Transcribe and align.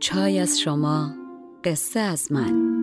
چای 0.00 0.38
از 0.38 0.60
شما 0.60 1.14
قصه 1.64 2.00
از 2.00 2.32
من. 2.32 2.76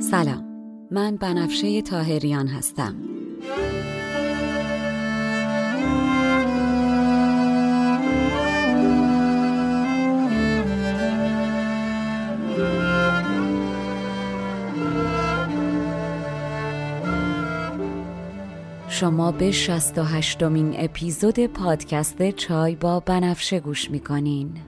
سلام 0.00 0.44
من 0.90 1.16
بنفشه 1.16 1.82
تاهریان 1.82 2.46
هستم. 2.48 2.96
شما 18.88 19.32
به 19.32 19.50
68 19.50 20.42
مین 20.42 20.74
اپیزود 20.76 21.46
پادکست 21.46 22.30
چای 22.30 22.76
با 22.76 23.00
بنفشه 23.00 23.60
گوش 23.60 23.90
می‌کنین. 23.90 24.67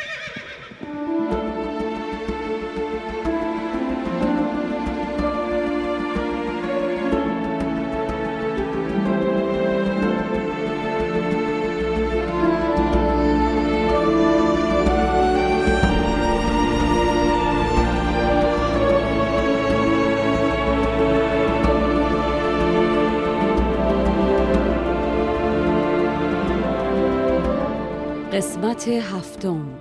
قسمت 28.33 28.87
هفتم. 28.87 29.79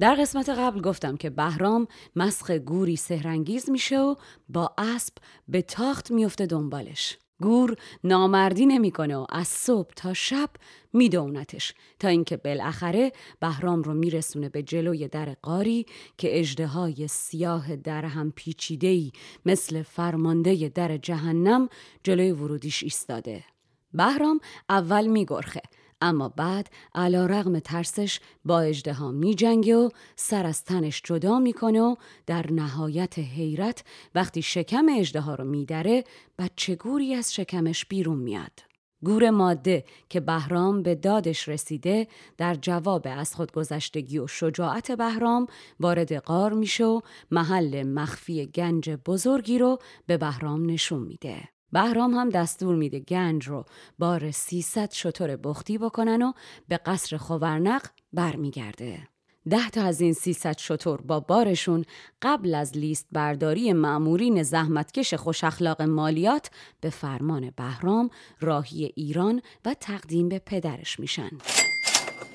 در 0.00 0.14
قسمت 0.14 0.48
قبل 0.48 0.80
گفتم 0.80 1.16
که 1.16 1.30
بهرام 1.30 1.86
مسخ 2.16 2.50
گوری 2.50 2.96
سهرنگیز 2.96 3.70
میشه 3.70 4.00
و 4.00 4.14
با 4.48 4.74
اسب 4.78 5.14
به 5.48 5.62
تاخت 5.62 6.10
میفته 6.10 6.46
دنبالش. 6.46 7.18
گور 7.40 7.76
نامردی 8.04 8.66
نمی‌کنه 8.66 9.16
و 9.16 9.26
از 9.28 9.48
صبح 9.48 9.90
تا 9.96 10.14
شب 10.14 10.50
میدونتش 10.92 11.74
تا 11.98 12.08
اینکه 12.08 12.36
بالاخره 12.36 13.12
بهرام 13.40 13.82
رو 13.82 13.94
میرسونه 13.94 14.48
به 14.48 14.62
جلوی 14.62 15.08
در 15.08 15.36
قاری 15.42 15.86
که 16.18 16.38
اجده 16.40 17.06
سیاه 17.06 17.76
در 17.76 18.04
هم 18.04 18.32
پیچیده‌ای 18.36 19.12
مثل 19.46 19.82
فرمانده 19.82 20.68
در 20.74 20.96
جهنم 20.96 21.68
جلوی 22.02 22.32
ورودیش 22.32 22.82
ایستاده. 22.82 23.44
بهرام 23.94 24.40
اول 24.68 25.06
میگرخه 25.06 25.60
اما 26.00 26.28
بعد 26.28 26.70
علا 26.94 27.26
رغم 27.26 27.58
ترسش 27.58 28.20
با 28.44 28.60
اجده 28.60 29.10
می 29.10 29.34
جنگه 29.34 29.76
و 29.76 29.88
سر 30.16 30.46
از 30.46 30.64
تنش 30.64 31.02
جدا 31.04 31.38
می‌کنه 31.38 31.80
و 31.80 31.94
در 32.26 32.52
نهایت 32.52 33.18
حیرت 33.18 33.84
وقتی 34.14 34.42
شکم 34.42 34.86
اجده 34.98 35.20
ها 35.20 35.34
رو 35.34 35.44
میدره 35.44 36.04
بچه 36.38 36.74
گوری 36.74 37.14
از 37.14 37.34
شکمش 37.34 37.84
بیرون 37.84 38.18
میاد. 38.18 38.74
گور 39.04 39.30
ماده 39.30 39.84
که 40.08 40.20
بهرام 40.20 40.82
به 40.82 40.94
دادش 40.94 41.48
رسیده 41.48 42.08
در 42.38 42.54
جواب 42.54 43.06
از 43.10 43.34
خودگذشتگی 43.34 44.18
و 44.18 44.26
شجاعت 44.26 44.92
بهرام 44.92 45.46
وارد 45.80 46.12
قار 46.12 46.52
میشه 46.52 46.84
و 46.84 47.00
محل 47.30 47.82
مخفی 47.82 48.46
گنج 48.46 48.90
بزرگی 48.90 49.58
رو 49.58 49.78
به 50.06 50.16
بهرام 50.16 50.70
نشون 50.70 51.02
میده. 51.02 51.53
بهرام 51.74 52.14
هم 52.14 52.28
دستور 52.28 52.74
میده 52.74 53.00
گنج 53.00 53.48
رو 53.48 53.64
بار 53.98 54.30
300 54.30 54.92
شطور 54.92 55.36
بختی 55.36 55.78
بکنن 55.78 56.22
و 56.22 56.32
به 56.68 56.76
قصر 56.76 57.16
خوورنق 57.16 57.86
برمیگرده. 58.12 59.08
ده 59.50 59.70
تا 59.70 59.82
از 59.82 60.00
این 60.00 60.12
300 60.12 60.58
شطور 60.58 61.00
با 61.00 61.20
بارشون 61.20 61.84
قبل 62.22 62.54
از 62.54 62.76
لیست 62.76 63.06
برداری 63.12 63.72
معمورین 63.72 64.42
زحمتکش 64.42 65.14
خوش 65.14 65.44
اخلاق 65.44 65.82
مالیات 65.82 66.50
به 66.80 66.90
فرمان 66.90 67.52
بهرام 67.56 68.10
راهی 68.40 68.92
ایران 68.96 69.42
و 69.64 69.74
تقدیم 69.74 70.28
به 70.28 70.38
پدرش 70.38 71.00
میشن. 71.00 71.30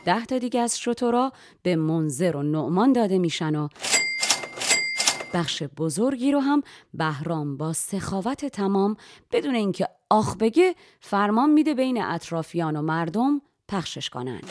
ده 0.06 0.26
تا 0.26 0.38
دیگه 0.38 0.60
از 0.60 0.80
شطورا 0.80 1.32
به 1.64 1.76
منظر 1.76 2.36
و 2.36 2.44
نعمان 2.44 2.94
داده 2.94 3.18
میشن 3.18 3.56
و 3.56 3.68
بخش 5.34 5.64
بزرگی 5.64 6.32
رو 6.32 6.40
هم 6.40 6.64
بهرام 6.94 7.58
با 7.58 7.74
سخاوت 7.74 8.46
تمام 8.46 8.96
بدون 9.32 9.56
اینکه 9.56 9.88
آخ 10.10 10.38
بگه 10.38 10.76
فرمان 11.00 11.50
میده 11.50 11.74
بین 11.74 12.04
اطرافیان 12.04 12.76
و 12.76 12.82
مردم 12.82 13.42
پخشش 13.68 14.10
کنند. 14.10 14.50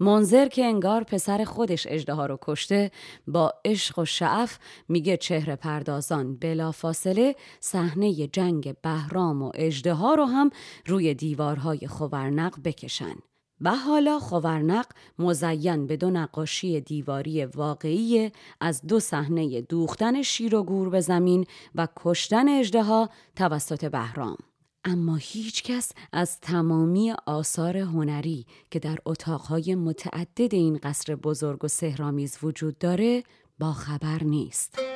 منظر 0.00 0.48
که 0.48 0.64
انگار 0.64 1.04
پسر 1.04 1.44
خودش 1.44 1.86
اجده 1.90 2.26
رو 2.26 2.38
کشته 2.42 2.90
با 3.26 3.54
عشق 3.64 3.98
و 3.98 4.04
شعف 4.04 4.58
میگه 4.88 5.16
چهره 5.16 5.56
پردازان 5.56 6.36
بلا 6.36 6.72
فاصله 6.72 7.36
صحنه 7.60 8.26
جنگ 8.26 8.74
بهرام 8.82 9.42
و 9.42 9.52
اجده 9.54 9.94
رو 9.94 10.24
هم 10.24 10.50
روی 10.86 11.14
دیوارهای 11.14 11.86
خورنق 11.86 12.54
بکشن. 12.64 13.16
و 13.60 13.76
حالا 13.76 14.18
خورنق 14.18 14.86
مزین 15.18 15.86
به 15.86 15.96
دو 15.96 16.10
نقاشی 16.10 16.80
دیواری 16.80 17.44
واقعی 17.44 18.32
از 18.60 18.82
دو 18.82 19.00
صحنه 19.00 19.60
دوختن 19.60 20.22
شیر 20.22 20.54
و 20.54 20.62
گور 20.62 20.88
به 20.88 21.00
زمین 21.00 21.46
و 21.74 21.88
کشتن 21.96 22.48
اجدها 22.48 23.10
توسط 23.36 23.84
بهرام. 23.84 24.36
اما 24.84 25.16
هیچ 25.16 25.62
کس 25.62 25.92
از 26.12 26.40
تمامی 26.40 27.14
آثار 27.26 27.76
هنری 27.76 28.46
که 28.70 28.78
در 28.78 28.98
اتاقهای 29.06 29.74
متعدد 29.74 30.54
این 30.54 30.78
قصر 30.82 31.14
بزرگ 31.14 31.64
و 31.64 31.68
سهرامیز 31.68 32.38
وجود 32.42 32.78
داره 32.78 33.22
با 33.58 33.72
خبر 33.72 34.22
نیست. 34.22 34.95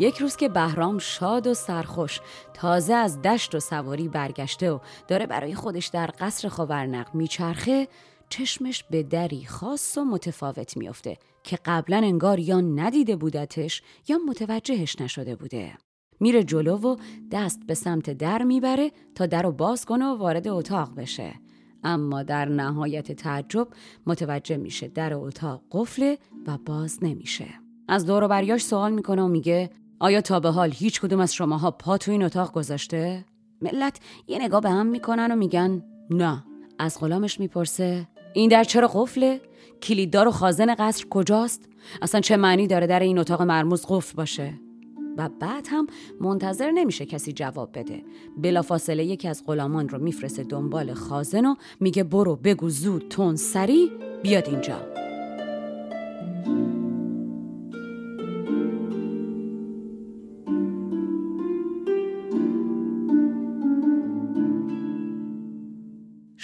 یک 0.00 0.18
روز 0.18 0.36
که 0.36 0.48
بهرام 0.48 0.98
شاد 0.98 1.46
و 1.46 1.54
سرخوش 1.54 2.20
تازه 2.54 2.94
از 2.94 3.22
دشت 3.22 3.54
و 3.54 3.60
سواری 3.60 4.08
برگشته 4.08 4.70
و 4.70 4.78
داره 5.08 5.26
برای 5.26 5.54
خودش 5.54 5.86
در 5.86 6.10
قصر 6.20 6.48
خاورنق 6.48 7.14
میچرخه 7.14 7.88
چشمش 8.28 8.84
به 8.90 9.02
دری 9.02 9.44
خاص 9.44 9.98
و 9.98 10.04
متفاوت 10.04 10.76
میافته 10.76 11.16
که 11.44 11.58
قبلا 11.64 11.96
انگار 11.96 12.38
یا 12.38 12.60
ندیده 12.60 13.16
بودتش 13.16 13.82
یا 14.08 14.18
متوجهش 14.28 15.00
نشده 15.00 15.36
بوده. 15.36 15.72
میره 16.20 16.44
جلو 16.44 16.76
و 16.76 16.96
دست 17.32 17.60
به 17.66 17.74
سمت 17.74 18.10
در 18.10 18.42
می‌بره 18.42 18.90
تا 19.14 19.26
در 19.26 19.42
رو 19.42 19.52
باز 19.52 19.84
کنه 19.84 20.06
و 20.06 20.16
وارد 20.16 20.48
اتاق 20.48 20.94
بشه. 20.94 21.34
اما 21.84 22.22
در 22.22 22.44
نهایت 22.44 23.12
تعجب 23.12 23.68
متوجه 24.06 24.56
میشه 24.56 24.88
در 24.88 25.14
اتاق 25.14 25.62
قفله 25.72 26.18
و 26.46 26.58
باز 26.58 26.98
نمیشه. 27.02 27.46
از 27.88 28.06
دور 28.06 28.24
و 28.24 28.28
بریاش 28.28 28.64
سوال 28.64 28.92
می‌کنه 28.92 29.22
و 29.22 29.28
میگه 29.28 29.70
آیا 30.00 30.20
تا 30.20 30.40
به 30.40 30.50
حال 30.50 30.70
هیچ 30.72 31.00
کدوم 31.00 31.20
از 31.20 31.34
شماها 31.34 31.70
پا 31.70 31.98
تو 31.98 32.10
این 32.10 32.22
اتاق 32.22 32.52
گذاشته؟ 32.52 33.24
ملت 33.62 34.00
یه 34.26 34.38
نگاه 34.38 34.60
به 34.60 34.70
هم 34.70 34.86
می‌کنن 34.86 35.32
و 35.32 35.36
میگن 35.36 35.82
نه 36.10 36.44
از 36.78 37.00
غلامش 37.00 37.40
می‌پرسه 37.40 38.08
این 38.32 38.48
در 38.48 38.64
چرا 38.64 38.90
قفله؟ 38.94 39.40
کلیددار 39.82 40.28
و 40.28 40.30
خازن 40.30 40.74
قصر 40.74 41.04
کجاست؟ 41.10 41.68
اصلا 42.02 42.20
چه 42.20 42.36
معنی 42.36 42.66
داره 42.66 42.86
در 42.86 43.00
این 43.00 43.18
اتاق 43.18 43.42
مرموز 43.42 43.86
قفل 43.88 44.16
باشه؟ 44.16 44.54
و 45.16 45.28
بعد 45.40 45.66
هم 45.70 45.86
منتظر 46.20 46.70
نمیشه 46.70 47.06
کسی 47.06 47.32
جواب 47.32 47.78
بده 47.78 48.02
بلافاصله 48.36 49.04
یکی 49.04 49.28
از 49.28 49.42
غلامان 49.46 49.88
رو 49.88 49.98
میفرسته 49.98 50.44
دنبال 50.44 50.94
خازن 50.94 51.46
و 51.46 51.54
میگه 51.80 52.04
برو 52.04 52.36
بگو 52.36 52.70
زود 52.70 53.08
تون 53.08 53.36
سری 53.36 53.92
بیاد 54.22 54.48
اینجا 54.48 54.89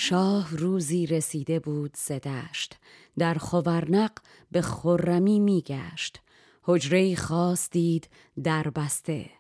شاه 0.09 0.57
روزی 0.57 1.07
رسیده 1.07 1.61
بود 1.61 1.97
زدشت 1.97 2.77
در 3.19 3.35
خورنق 3.35 4.11
به 4.53 4.63
خرمی 4.63 5.41
میگشت. 5.41 6.21
حجره 6.63 7.17
خاص 7.17 7.71
دید 7.71 8.09
در 8.43 8.63
بسته. 8.63 9.31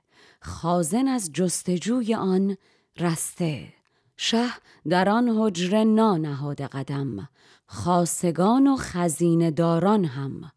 خازن 0.40 1.08
از 1.08 1.32
جستجوی 1.32 2.14
آن 2.14 2.56
رسته. 2.98 3.72
شه 4.16 4.48
در 4.88 5.08
آن 5.08 5.28
حجره 5.38 5.84
نانهاد 5.84 6.62
قدم. 6.62 7.28
خاصگان 7.66 8.66
و 8.66 8.76
خزینه 8.76 9.50
داران 9.50 10.04
هم. 10.04 10.52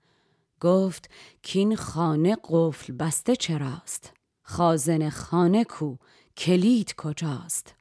گفت 0.61 1.09
کین 1.41 1.75
خانه 1.75 2.37
قفل 2.49 2.93
بسته 2.93 3.35
چراست؟ 3.35 4.13
خازن 4.43 5.09
خانه 5.09 5.63
کو 5.63 5.95
کلید 6.37 6.95
کجاست؟ 6.95 7.78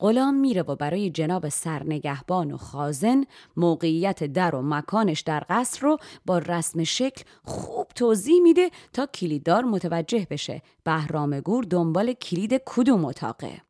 غلام 0.00 0.34
میره 0.34 0.62
و 0.62 0.76
برای 0.76 1.10
جناب 1.10 1.48
سرنگهبان 1.48 2.52
و 2.52 2.56
خازن 2.56 3.24
موقعیت 3.56 4.24
در 4.24 4.54
و 4.54 4.62
مکانش 4.62 5.20
در 5.20 5.44
قصر 5.48 5.80
رو 5.80 5.98
با 6.26 6.38
رسم 6.38 6.84
شکل 6.84 7.22
خوب 7.44 7.88
توضیح 7.94 8.42
میده 8.42 8.70
تا 8.92 9.06
کلیددار 9.06 9.64
متوجه 9.64 10.26
بشه 10.30 10.62
بهرام 10.84 11.40
گور 11.40 11.64
دنبال 11.64 12.12
کلید 12.12 12.62
کدوم 12.66 13.04
اتاقه. 13.04 13.62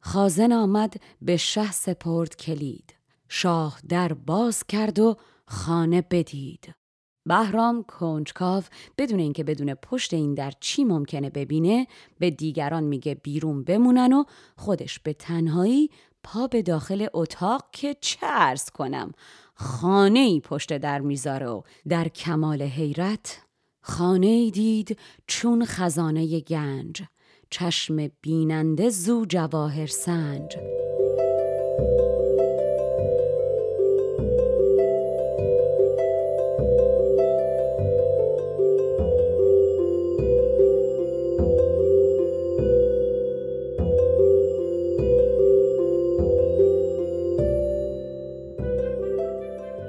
خازن 0.00 0.52
آمد 0.52 0.94
به 1.22 1.36
شه 1.36 1.72
سپرد 1.72 2.36
کلید. 2.36 2.94
شاه 3.28 3.80
در 3.88 4.12
باز 4.12 4.64
کرد 4.64 4.98
و 4.98 5.16
خانه 5.46 6.02
بدید. 6.10 6.74
بهرام 7.26 7.82
کنجکاو 7.82 8.62
بدون 8.98 9.20
اینکه 9.20 9.44
بدون 9.44 9.74
پشت 9.74 10.14
این 10.14 10.34
در 10.34 10.52
چی 10.60 10.84
ممکنه 10.84 11.30
ببینه 11.30 11.86
به 12.18 12.30
دیگران 12.30 12.84
میگه 12.84 13.14
بیرون 13.14 13.64
بمونن 13.64 14.12
و 14.12 14.24
خودش 14.56 14.98
به 14.98 15.12
تنهایی 15.12 15.90
پا 16.22 16.46
به 16.46 16.62
داخل 16.62 17.06
اتاق 17.14 17.64
که 17.72 17.96
ارز 18.22 18.70
کنم 18.70 19.12
خانه 19.54 20.18
ای 20.18 20.40
پشت 20.40 20.78
در 20.78 21.00
می‌ذاره 21.00 21.46
و 21.46 21.62
در 21.88 22.08
کمال 22.08 22.62
حیرت 22.62 23.38
خانه 23.80 24.26
ای 24.26 24.50
دید 24.50 24.98
چون 25.26 25.64
خزانه 25.64 26.40
گنج 26.40 27.02
چشم 27.50 28.08
بیننده 28.22 28.88
زو 28.90 29.24
جواهر 29.24 29.86
سنج. 29.86 30.56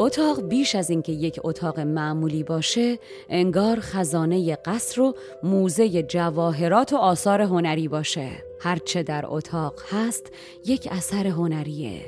اتاق 0.08 0.42
بیش 0.42 0.76
از 0.76 0.90
اینکه 0.90 1.12
یک 1.12 1.40
اتاق 1.44 1.80
معمولی 1.80 2.44
باشه 2.44 3.00
انگار 3.30 3.80
خزانه 3.80 4.56
قصر 4.56 5.02
و 5.02 5.16
موزه 5.44 6.04
جواهرات 6.04 6.94
و 6.94 6.98
آثار 6.98 7.42
هنری 7.42 7.88
باشه. 7.88 8.30
هرچه 8.60 9.04
در 9.04 9.26
اتاق 9.28 9.74
هست 9.90 10.32
یک 10.66 10.88
اثر 10.92 11.28
هنریه. 11.28 12.02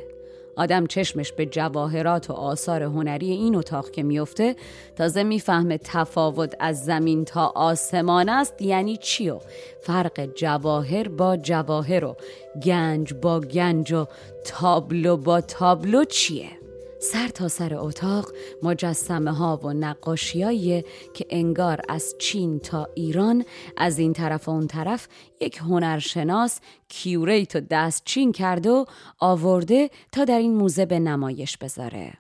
آدم 0.56 0.88
چشمش 0.88 1.32
به 1.32 1.46
جواهرات 1.46 2.30
و 2.30 2.34
آثار 2.34 2.84
هنری 2.84 3.32
این 3.32 3.56
اتاق 3.56 3.92
که 3.92 4.04
میفته 4.04 4.56
تازه 4.96 5.24
می‌فهمه 5.24 5.78
تفاوت 5.78 6.56
از 6.60 6.86
زمین 6.86 7.26
تا 7.26 7.52
آسمان 7.56 8.30
است. 8.30 8.62
یعنی 8.62 8.98
چی 8.98 9.30
و؟ 9.30 9.40
فرق 9.82 10.26
جواهر 10.36 11.08
با 11.08 11.38
جواهر 11.38 12.06
و 12.06 12.16
گنج 12.64 13.14
با 13.14 13.40
گنج 13.40 13.94
و 13.94 14.06
تابلو 14.46 15.18
با 15.18 15.42
تابلو 15.42 16.04
چیه؟ 16.04 16.59
سر 17.02 17.28
تا 17.28 17.48
سر 17.48 17.76
اتاق 17.76 18.32
مجسمه 18.64 19.32
ها 19.32 19.60
و 19.64 19.74
نقاشیایی 19.74 20.84
که 21.14 21.26
انگار 21.30 21.82
از 21.90 22.16
چین 22.20 22.60
تا 22.60 22.88
ایران 22.96 23.46
از 23.78 24.00
این 24.00 24.14
طرف 24.14 24.48
و 24.48 24.52
اون 24.52 24.68
طرف 24.68 25.08
یک 25.42 25.58
هنرشناس 25.58 26.60
کیوریت 26.88 27.56
و 27.56 27.60
دست 27.60 28.06
چین 28.06 28.32
کرده 28.32 28.70
و 28.70 28.86
آورده 29.20 29.90
تا 30.12 30.26
در 30.26 30.38
این 30.38 30.56
موزه 30.56 30.86
به 30.86 31.00
نمایش 31.00 31.58
بذاره. 31.58 32.14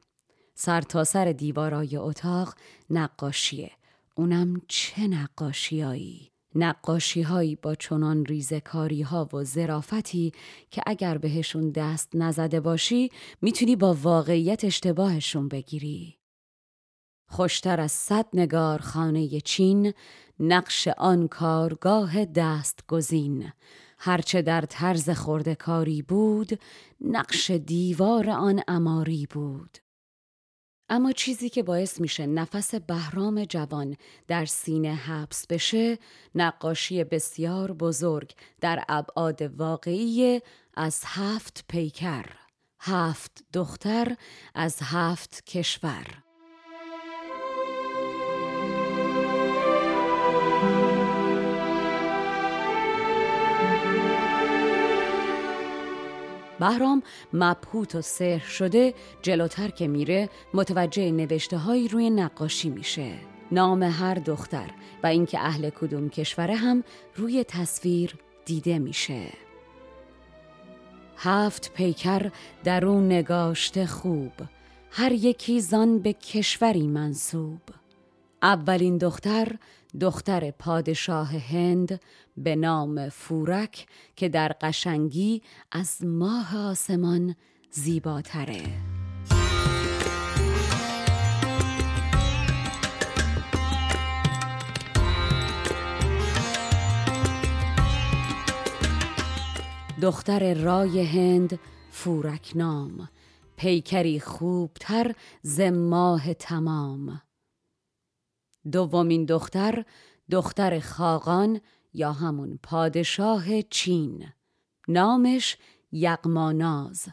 سر 0.55 0.81
تا 0.81 1.03
سر 1.03 1.31
دیوارای 1.31 1.97
اتاق 1.97 2.55
نقاشیه. 2.89 3.71
اونم 4.15 4.61
چه 4.67 5.07
نقاشیایی؟ 5.07 6.28
نقاشی 6.55 7.21
هایی 7.21 7.55
با 7.55 7.75
چنان 7.75 8.25
ریزکاری 8.25 9.01
ها 9.01 9.29
و 9.33 9.43
زرافتی 9.43 10.31
که 10.71 10.81
اگر 10.85 11.17
بهشون 11.17 11.69
دست 11.69 12.09
نزده 12.15 12.59
باشی 12.59 13.11
می‌تونی 13.41 13.75
با 13.75 13.93
واقعیت 13.93 14.65
اشتباهشون 14.65 15.47
بگیری. 15.47 16.19
خوشتر 17.29 17.81
از 17.81 17.91
صد 17.91 18.25
نگار 18.33 18.79
خانه 18.79 19.41
چین 19.41 19.93
نقش 20.39 20.87
آن 20.87 21.27
کارگاه 21.27 22.25
دست 22.25 22.79
گزین 22.87 23.51
هرچه 23.97 24.41
در 24.41 24.61
طرز 24.61 25.09
کاری 25.53 26.01
بود 26.01 26.59
نقش 27.01 27.51
دیوار 27.51 28.29
آن 28.29 28.61
اماری 28.67 29.27
بود 29.29 29.77
اما 30.89 31.11
چیزی 31.11 31.49
که 31.49 31.63
باعث 31.63 32.01
میشه 32.01 32.25
نفس 32.25 32.75
بهرام 32.75 33.45
جوان 33.45 33.97
در 34.27 34.45
سینه 34.45 34.95
حبس 34.95 35.47
بشه 35.47 35.99
نقاشی 36.35 37.03
بسیار 37.03 37.71
بزرگ 37.71 38.31
در 38.61 38.83
ابعاد 38.89 39.41
واقعی 39.41 40.41
از 40.77 41.01
هفت 41.05 41.65
پیکر 41.67 42.25
هفت 42.79 43.43
دختر 43.53 44.15
از 44.55 44.77
هفت 44.81 45.43
کشور. 45.45 46.28
بهرام 56.59 57.03
مبهوت 57.33 57.95
و 57.95 58.01
سحر 58.01 58.47
شده 58.47 58.93
جلوتر 59.21 59.67
که 59.67 59.87
میره 59.87 60.29
متوجه 60.53 61.11
نوشته 61.11 61.57
هایی 61.57 61.87
روی 61.87 62.09
نقاشی 62.09 62.69
میشه. 62.69 63.13
نام 63.51 63.83
هر 63.83 64.15
دختر 64.15 64.69
و 65.03 65.07
اینکه 65.07 65.39
اهل 65.39 65.69
کدوم 65.69 66.09
کشوره 66.09 66.55
هم 66.55 66.83
روی 67.15 67.43
تصویر 67.43 68.15
دیده 68.45 68.79
میشه. 68.79 69.23
هفت 71.17 71.73
پیکر 71.73 72.31
در 72.63 72.85
اون 72.85 73.05
نگاشته 73.05 73.85
خوب 73.85 74.31
هر 74.91 75.11
یکی 75.11 75.61
زان 75.61 75.99
به 75.99 76.13
کشوری 76.13 76.87
منصوب. 76.87 77.61
اولین 78.41 78.97
دختر 78.97 79.55
دختر 80.01 80.51
پادشاه 80.51 81.37
هند 81.37 82.01
به 82.37 82.55
نام 82.55 83.09
فورک 83.09 83.87
که 84.15 84.29
در 84.29 84.55
قشنگی 84.61 85.41
از 85.71 86.05
ماه 86.05 86.57
آسمان 86.57 87.35
زیباتره. 87.71 88.61
دختر 100.01 100.53
رای 100.53 101.01
هند 101.01 101.59
فورک 101.91 102.51
نام 102.55 103.09
پیکری 103.55 104.19
خوبتر 104.19 105.15
ز 105.41 105.61
ماه 105.61 106.33
تمام. 106.33 107.21
دومین 108.71 109.25
دختر 109.25 109.85
دختر 110.31 110.79
خاقان 110.79 111.61
یا 111.93 112.11
همون 112.11 112.59
پادشاه 112.63 113.61
چین. 113.61 114.25
نامش 114.87 115.57
یقماناز 115.91 117.07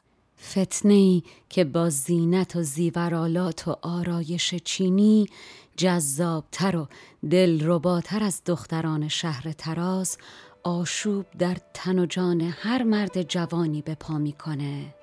فتنه 0.50 1.22
که 1.48 1.64
با 1.64 1.90
زینت 1.90 2.56
و 2.56 2.62
زیورالات 2.62 3.68
و 3.68 3.76
آرایش 3.82 4.54
چینی 4.54 5.26
جذابتر 5.76 6.76
و 6.76 6.88
دلرباتر 7.30 8.22
از 8.22 8.42
دختران 8.46 9.08
شهر 9.08 9.52
تراز 9.52 10.18
آشوب 10.62 11.26
در 11.38 11.56
تن 11.74 11.98
و 11.98 12.06
جان 12.06 12.40
هر 12.40 12.82
مرد 12.82 13.22
جوانی 13.22 13.82
به 13.82 13.94
پا 13.94 14.18
می‌کنه. 14.18 14.94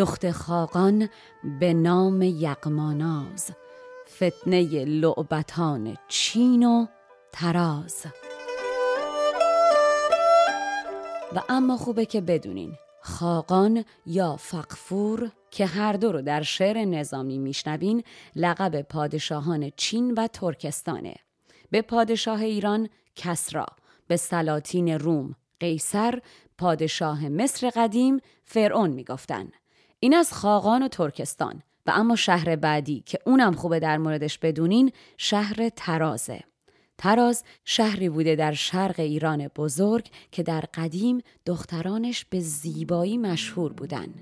دخت 0.00 0.30
خاقان 0.30 1.08
به 1.60 1.74
نام 1.74 2.22
یقماناز 2.22 3.50
فتنه 4.16 4.84
لعبتان 4.84 5.96
چین 6.08 6.66
و 6.66 6.86
تراز 7.32 8.06
و 11.34 11.42
اما 11.48 11.76
خوبه 11.76 12.06
که 12.06 12.20
بدونین 12.20 12.72
خاقان 13.02 13.84
یا 14.06 14.36
فقفور 14.36 15.30
که 15.50 15.66
هر 15.66 15.92
دو 15.92 16.12
رو 16.12 16.22
در 16.22 16.42
شعر 16.42 16.84
نظامی 16.84 17.38
میشنوین 17.38 18.02
لقب 18.36 18.82
پادشاهان 18.82 19.70
چین 19.76 20.14
و 20.14 20.26
ترکستانه. 20.26 21.14
به 21.70 21.82
پادشاه 21.82 22.40
ایران 22.40 22.88
کسرا 23.16 23.66
به 24.06 24.16
سلاطین 24.16 24.88
روم 24.88 25.34
قیصر 25.60 26.20
پادشاه 26.58 27.28
مصر 27.28 27.70
قدیم 27.70 28.20
فرعون 28.44 28.90
می‌گفتن. 28.90 29.48
این 30.00 30.14
از 30.14 30.32
خاقان 30.32 30.82
و 30.82 30.88
ترکستان. 30.88 31.62
و 31.86 31.90
اما 31.94 32.16
شهر 32.16 32.56
بعدی 32.56 33.02
که 33.06 33.18
اونم 33.26 33.52
خوبه 33.52 33.80
در 33.80 33.98
موردش 33.98 34.38
بدونین 34.38 34.92
شهر 35.16 35.68
ترازه. 35.68 36.40
تراز 36.98 37.44
شهری 37.64 38.08
بوده 38.08 38.36
در 38.36 38.52
شرق 38.52 39.00
ایران 39.00 39.48
بزرگ 39.48 40.10
که 40.32 40.42
در 40.42 40.60
قدیم 40.74 41.20
دخترانش 41.46 42.24
به 42.24 42.40
زیبایی 42.40 43.18
مشهور 43.18 43.72
بودن. 43.72 44.14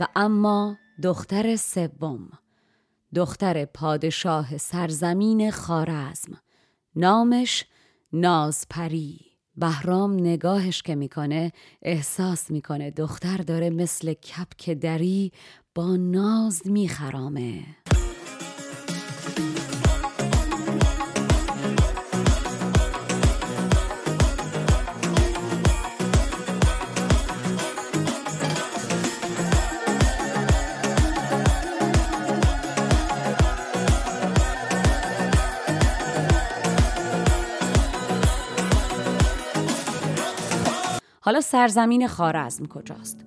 و 0.00 0.06
اما 0.16 0.76
دختر 1.02 1.56
سوم. 1.56 2.30
دختر 3.14 3.64
پادشاه 3.64 4.58
سرزمین 4.58 5.50
خارزم. 5.50 6.40
نامش 6.96 7.64
نازپری. 8.16 9.20
بهرام 9.56 10.14
نگاهش 10.20 10.82
که 10.82 10.94
می‌کنه 10.94 11.52
احساس 11.82 12.50
می‌کنه 12.50 12.90
دختر 12.90 13.36
داره 13.36 13.70
مثل 13.70 14.12
کپک 14.12 14.70
دری 14.70 15.32
با 15.74 15.96
ناز 15.96 16.62
میخرامه. 16.66 17.62
حالا 41.24 41.40
سرزمین 41.40 42.08
خارزم 42.08 42.66
کجاست؟ 42.66 43.24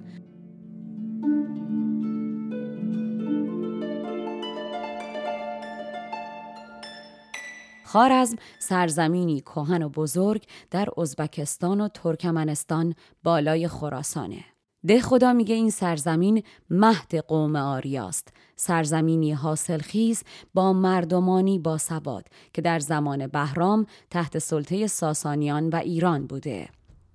خارزم 7.86 8.36
سرزمینی 8.60 9.42
کهن 9.42 9.84
و 9.84 9.89
بزرگ 9.89 10.44
در 10.72 10.88
ازبکستان 10.98 11.82
و 11.82 11.88
ترکمنستان 11.88 12.96
بالای 13.24 13.68
خراسانه. 13.68 14.46
ده 14.88 15.01
خدا 15.01 15.34
میگه 15.34 15.56
این 15.56 15.70
سرزمین 15.70 16.44
مهد 16.70 17.16
قوم 17.16 17.56
آریاست 17.56 18.34
سرزمینی 18.56 19.32
حاصلخیز 19.32 20.24
با 20.54 20.74
مردمانی 20.74 21.60
با 21.60 21.77
سواد 21.77 22.27
که 22.54 22.62
در 22.62 22.80
زمان 22.80 23.27
بهرام 23.27 23.86
تحت 24.10 24.38
سلطه 24.38 24.88
ساسانیان 24.88 25.70
و 25.70 25.75
ایران 25.75 26.27
بوده 26.27 26.70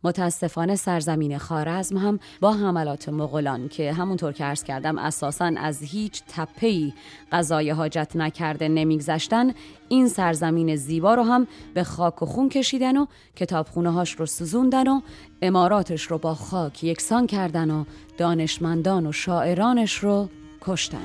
متاسفانه 0.05 0.77
سرزمین 0.77 1.39
خارزم 1.39 1.97
هم 1.97 2.21
با 2.41 2.53
حملات 2.53 3.09
مغولان 3.09 3.69
که 3.69 3.93
همونطور 3.93 4.33
که 4.33 4.45
عرض 4.45 4.65
کردم 4.65 4.99
اساسا 4.99 5.53
از 5.57 5.83
هیچ 5.83 6.23
تپهی 6.29 6.95
غذای 7.33 7.71
حاجت 7.71 8.13
نکرده 8.15 8.69
نمیگذشتن 8.69 9.53
این 9.89 10.09
سرزمین 10.09 10.77
زیبا 10.77 11.15
رو 11.15 11.23
هم 11.23 11.47
به 11.75 11.85
خاک 11.85 12.23
و 12.23 12.27
خون 12.27 12.49
کشیدن 12.49 12.97
و 12.97 13.07
کتابخونه 13.37 13.93
هاش 13.93 14.13
رو 14.13 14.27
سوزوندن 14.27 14.89
و 14.89 15.01
اماراتش 15.43 16.03
رو 16.03 16.19
با 16.19 16.35
خاک 16.35 16.85
یکسان 16.85 17.27
کردن 17.27 17.71
و 17.71 17.85
دانشمندان 18.19 19.07
و 19.07 19.13
شاعرانش 19.13 19.99
رو 19.99 20.29
کشتن. 20.61 20.99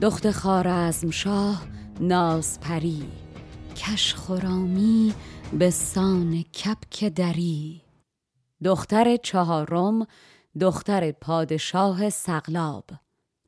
دخت 0.00 0.30
خارزم 0.30 1.10
شاه 1.10 1.62
نازپری 2.00 3.02
کش 3.76 4.14
خرامی 4.14 5.14
به 5.52 5.70
سان 5.70 6.42
کپک 6.42 7.04
دری. 7.04 7.82
دختر 8.64 9.16
چهارم 9.16 10.06
دختر 10.60 11.12
پادشاه 11.12 12.10
سقلاب 12.10 12.84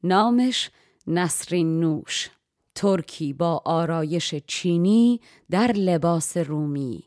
نامش 0.03 0.71
نسرین 1.07 1.81
نوش. 1.81 2.31
ترکی 2.75 3.33
با 3.33 3.62
آرایش 3.65 4.35
چینی 4.35 5.21
در 5.50 5.73
لباس 5.73 6.37
رومی 6.37 7.05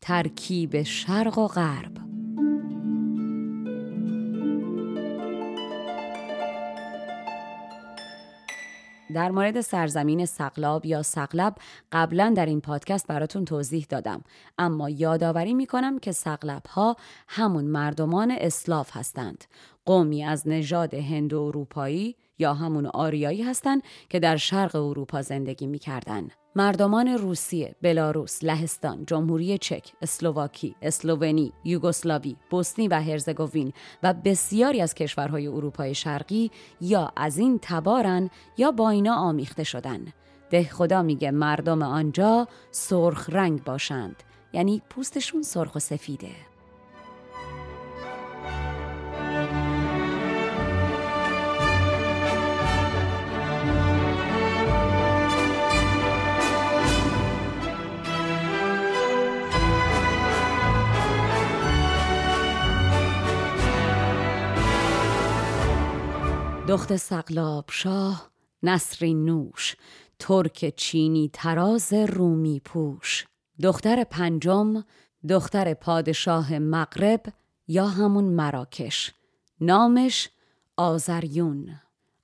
ترکیب 0.00 0.82
شرق 0.82 1.38
و 1.38 1.46
غرب. 1.46 2.13
در 9.14 9.30
مورد 9.30 9.60
سرزمین 9.60 10.26
سقلاب 10.26 10.86
یا 10.86 11.02
سقلب 11.02 11.54
قبلا 11.92 12.32
در 12.36 12.46
این 12.46 12.60
پادکست 12.60 13.06
براتون 13.06 13.44
توضیح 13.44 13.86
دادم. 13.88 14.24
اما 14.58 14.90
یادآوری 14.90 15.54
می‌کنم 15.54 15.98
که 15.98 16.12
سقلب 16.12 16.66
ها 16.66 16.96
همون 17.28 17.64
مردمان 17.64 18.30
اسلاف 18.30 18.96
هستند. 18.96 19.44
قومی 19.84 20.24
از 20.24 20.48
نژاد 20.48 20.94
هندو 20.94 21.42
اروپایی 21.42 22.16
یا 22.38 22.54
همون 22.54 22.86
آریایی 22.86 23.42
هستند 23.42 23.82
که 24.08 24.20
در 24.20 24.36
شرق 24.36 24.76
اروپا 24.76 25.22
زندگی 25.22 25.66
می‌کردن. 25.66 26.28
مردمان 26.56 27.08
روسیه، 27.08 27.74
بلاروس، 27.82 28.44
لهستان، 28.44 29.04
جمهوری 29.06 29.58
چک، 29.58 29.92
اسلوواکی، 30.02 30.74
اسلوونی، 30.82 31.52
یوگسلاوی، 31.64 32.36
بوسنی 32.50 32.88
و 32.88 32.94
هرزگوین 32.94 33.72
و 34.02 34.14
بسیاری 34.24 34.80
از 34.80 34.94
کشورهای 34.94 35.46
اروپای 35.46 35.94
شرقی 35.94 36.50
یا 36.80 37.12
از 37.16 37.38
این 37.38 37.58
تبارن 37.62 38.30
یا 38.58 38.70
با 38.70 38.90
اینا 38.90 39.14
آمیخته 39.14 39.64
شدن. 39.64 40.04
ده 40.50 40.64
خدا 40.64 41.02
میگه 41.02 41.30
مردم 41.30 41.82
آنجا 41.82 42.48
سرخ 42.70 43.30
رنگ 43.30 43.64
باشند 43.64 44.16
یعنی 44.52 44.82
پوستشون 44.90 45.42
سرخ 45.42 45.74
و 45.74 45.78
سفیده. 45.78 46.53
دخت 66.74 66.96
سقلاب 66.96 67.64
شاه 67.70 68.30
نسرین 68.62 69.24
نوش 69.24 69.76
ترک 70.18 70.74
چینی 70.76 71.30
تراز 71.32 71.92
رومی 71.92 72.60
پوش. 72.64 73.26
دختر 73.62 74.04
پنجم 74.04 74.84
دختر 75.28 75.74
پادشاه 75.74 76.58
مغرب 76.58 77.22
یا 77.68 77.86
همون 77.86 78.24
مراکش. 78.24 79.12
نامش 79.60 80.30
آزریون 80.76 81.80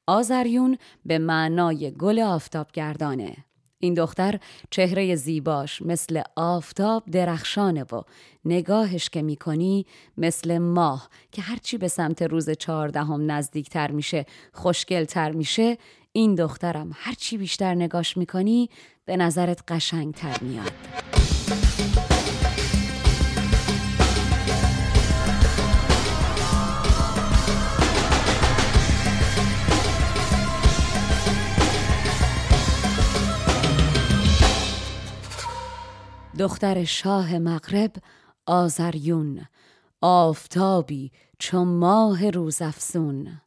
آزریون 0.06 0.78
به 1.06 1.18
معنای 1.18 1.90
گل 1.90 2.18
آفتابگردانه. 2.18 3.36
این 3.80 3.94
دختر 3.94 4.40
چهره 4.70 5.14
زیباش 5.14 5.82
مثل 5.82 6.22
آفتاب 6.36 7.04
درخشانه 7.10 7.82
و 7.82 8.02
نگاهش 8.44 9.08
که 9.08 9.22
می‌کنی 9.22 9.86
مثل 10.18 10.58
ماه 10.58 11.08
که 11.32 11.42
هرچی 11.42 11.78
به 11.78 11.88
سمت 11.88 12.22
روز 12.22 12.50
چهاردهم 12.50 13.30
نزدیکتر 13.30 13.90
میشه 13.90 14.26
خوشگلتر 14.52 15.30
میشه 15.30 15.78
این 16.12 16.34
دخترم 16.34 16.90
هرچی 16.94 17.38
بیشتر 17.38 17.74
نگاش 17.74 18.16
می‌کنی 18.16 18.70
به 19.04 19.16
نظرت 19.16 19.72
قشنگتر 19.72 20.36
میاد. 20.40 20.72
دختر 36.40 36.84
شاه 36.84 37.38
مغرب 37.38 37.92
آزریون 38.46 39.40
آفتابی 40.00 41.12
چون 41.38 41.68
ماه 41.68 42.30
روزافزون. 42.30 43.40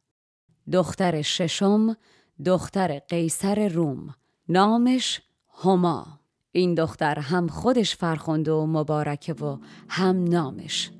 دختر 0.72 1.22
ششم 1.22 1.96
دختر 2.44 2.98
قیصر 2.98 3.68
روم 3.68 4.14
نامش 4.48 5.20
هما. 5.62 6.06
این 6.52 6.74
دختر 6.74 7.18
هم 7.18 7.48
خودش 7.48 7.96
فرخنده 7.96 8.52
و 8.52 8.66
مبارکه 8.66 9.32
و 9.32 9.58
هم 9.88 10.24
نامش. 10.24 10.90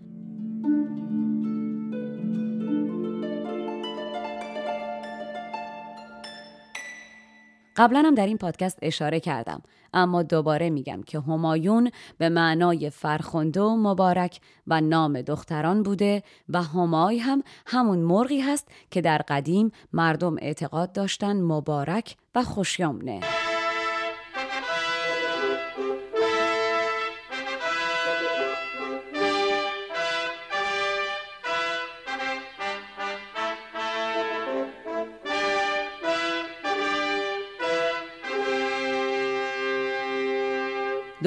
قبلا 7.76 8.02
هم 8.06 8.14
در 8.14 8.26
این 8.26 8.38
پادکست 8.38 8.78
اشاره 8.82 9.20
کردم. 9.20 9.62
اما 9.94 10.22
دوباره 10.22 10.70
میگم 10.70 11.02
که 11.02 11.20
همایون 11.20 11.90
به 12.18 12.28
معنای 12.28 12.90
فرخنده 12.90 13.60
و 13.60 13.76
مبارک 13.76 14.40
و 14.66 14.80
نام 14.80 15.22
دختران 15.22 15.82
بوده 15.82 16.22
و 16.48 16.62
همای 16.62 17.18
هم 17.18 17.42
همون 17.66 17.98
مرغی 17.98 18.40
هست 18.40 18.68
که 18.90 19.00
در 19.00 19.18
قدیم 19.18 19.72
مردم 19.92 20.36
اعتقاد 20.38 20.92
داشتن 20.92 21.42
مبارک 21.42 22.16
و 22.34 22.42
خوشیامنه. 22.42 23.20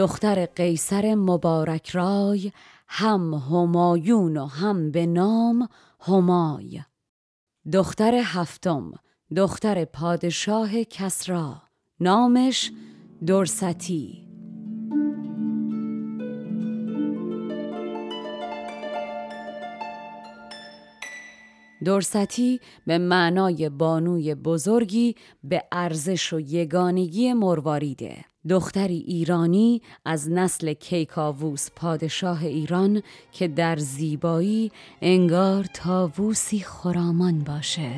دختر 0.08 0.46
قیصر 0.46 1.16
مبارک 1.16 1.90
رای 1.90 2.52
هم 2.88 3.34
همایون 3.34 4.38
و 4.38 4.46
هم 4.46 4.92
به 4.92 5.06
نام 5.06 5.68
همای. 6.00 6.82
دختر 7.74 8.22
هفتم 8.24 8.92
دختر 9.36 9.86
پادشاه 9.86 10.84
کسرا 10.84 11.62
نامش 12.00 12.72
درستی. 13.26 14.28
درستی 21.86 22.60
به 22.86 22.98
معنای 22.98 23.70
بانوی 23.70 24.36
بزرگی 24.36 25.16
به 25.44 25.64
ارزش 25.72 26.34
و 26.34 26.40
یگانگی 26.40 27.34
مرواریده 27.34 28.26
دختری 28.50 29.04
ایرانی 29.08 29.82
از 30.06 30.32
نسل 30.32 30.74
کیکاووس 30.74 31.70
پادشاه 31.76 32.44
ایران 32.44 33.02
که 33.32 33.48
در 33.48 33.76
زیبایی 33.76 34.72
انگار 35.02 35.64
تاووسی 35.64 36.60
خرامان 36.60 37.40
باشه. 37.40 37.92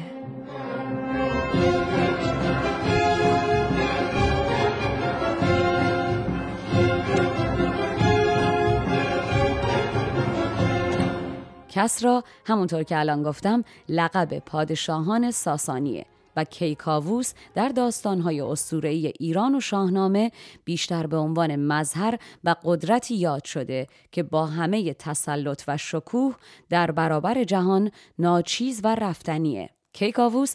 کسرا 11.70 12.24
همونطور 12.46 12.84
که 12.84 13.00
الان 13.00 13.24
گفتم 13.24 13.64
لقب 13.90 14.40
پادشاهان 14.40 15.32
ساسانیه. 15.32 16.06
کیکاووس 16.44 17.34
در 17.56 17.70
داستانهای 17.70 18.42
اسطوره‌ای 18.42 19.14
ایران 19.20 19.56
و 19.56 19.60
شاهنامه 19.60 20.32
بیشتر 20.66 21.08
به 21.08 21.18
عنوان 21.18 21.56
مظهر 21.56 22.20
و 22.44 22.56
قدرتی 22.64 23.16
یاد 23.16 23.46
شده 23.46 23.88
که 24.12 24.24
با 24.24 24.46
همه 24.46 24.94
تسلط 24.94 25.64
و 25.68 25.78
شکوه 25.78 26.36
در 26.70 26.92
برابر 26.92 27.44
جهان 27.44 27.92
ناچیز 28.20 28.82
و 28.84 28.96
رفتنیه. 28.96 29.70
کیکاووس 29.94 30.54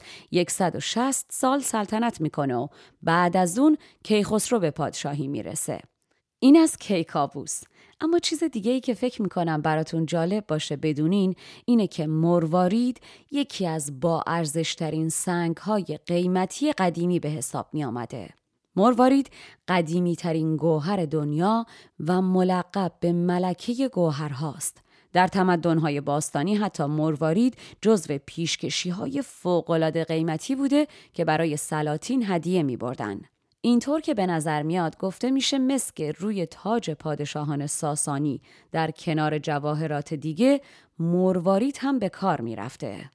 160 0.49 1.27
سال 1.31 1.61
سلطنت 1.61 2.21
می‌کنه 2.21 2.57
و 2.57 2.69
بعد 3.03 3.37
از 3.37 3.59
اون 3.59 3.79
کیخسرو 4.05 4.59
به 4.59 4.71
پادشاهی 4.71 5.29
می‌رسه. 5.29 5.81
این 6.39 6.57
از 6.57 6.77
کیکاووس 6.77 7.63
اما 8.01 8.19
چیز 8.19 8.45
دیگه 8.45 8.73
ای 8.73 8.81
که 8.81 8.95
فکر 8.95 9.23
می‌کنم 9.23 9.63
براتون 9.63 10.07
جالب 10.07 10.47
باشه 10.47 10.77
بدونین 10.77 11.35
اینه 11.65 11.87
که 11.87 12.07
مروارید 12.07 13.01
یکی 13.31 13.67
از 13.67 14.01
با 14.01 14.25
ارزشترین 14.27 15.09
سنگ 15.09 15.57
های 15.57 15.99
قیمتی 16.07 16.73
قدیمی 16.73 17.21
به 17.21 17.29
حساب 17.29 17.69
می 17.73 17.85
آمده. 17.85 18.29
مروارید 18.77 19.31
قدیمی 19.69 20.17
ترین 20.17 20.57
گوهر 20.57 21.05
دنیا 21.05 21.67
و 22.07 22.23
ملقب 22.23 22.93
به 23.01 23.13
ملکه 23.13 23.89
گوهرهاست. 23.89 24.85
در 25.13 25.29
تمدنهای 25.29 26.01
باستانی 26.01 26.55
حتی 26.55 26.85
مروارید 26.85 27.57
جزو 27.81 28.19
پیشکشی 28.27 28.91
های 28.91 29.23
فوقالعاده 29.23 30.05
قیمتی 30.05 30.55
بوده 30.55 30.87
که 31.13 31.25
برای 31.25 31.57
سلاطین 31.57 32.25
هدیه 32.27 32.63
می 32.63 32.77
بردن. 32.77 33.21
اینطور 33.67 34.01
که 34.01 34.15
به 34.15 34.27
نظر 34.27 34.63
میاد 34.63 34.99
گفته 34.99 35.31
میشه 35.31 35.59
مسک 35.59 36.03
روی 36.03 36.47
تاج 36.47 36.91
پادشاهان 36.91 37.67
ساسانی 37.67 38.41
در 38.73 38.91
کنار 38.91 39.39
جواهرات 39.39 40.15
دیگه 40.15 40.61
مروارید 40.99 41.79
هم 41.81 41.99
به 41.99 42.09
کار 42.09 42.41
می‌رفته. 42.41 43.11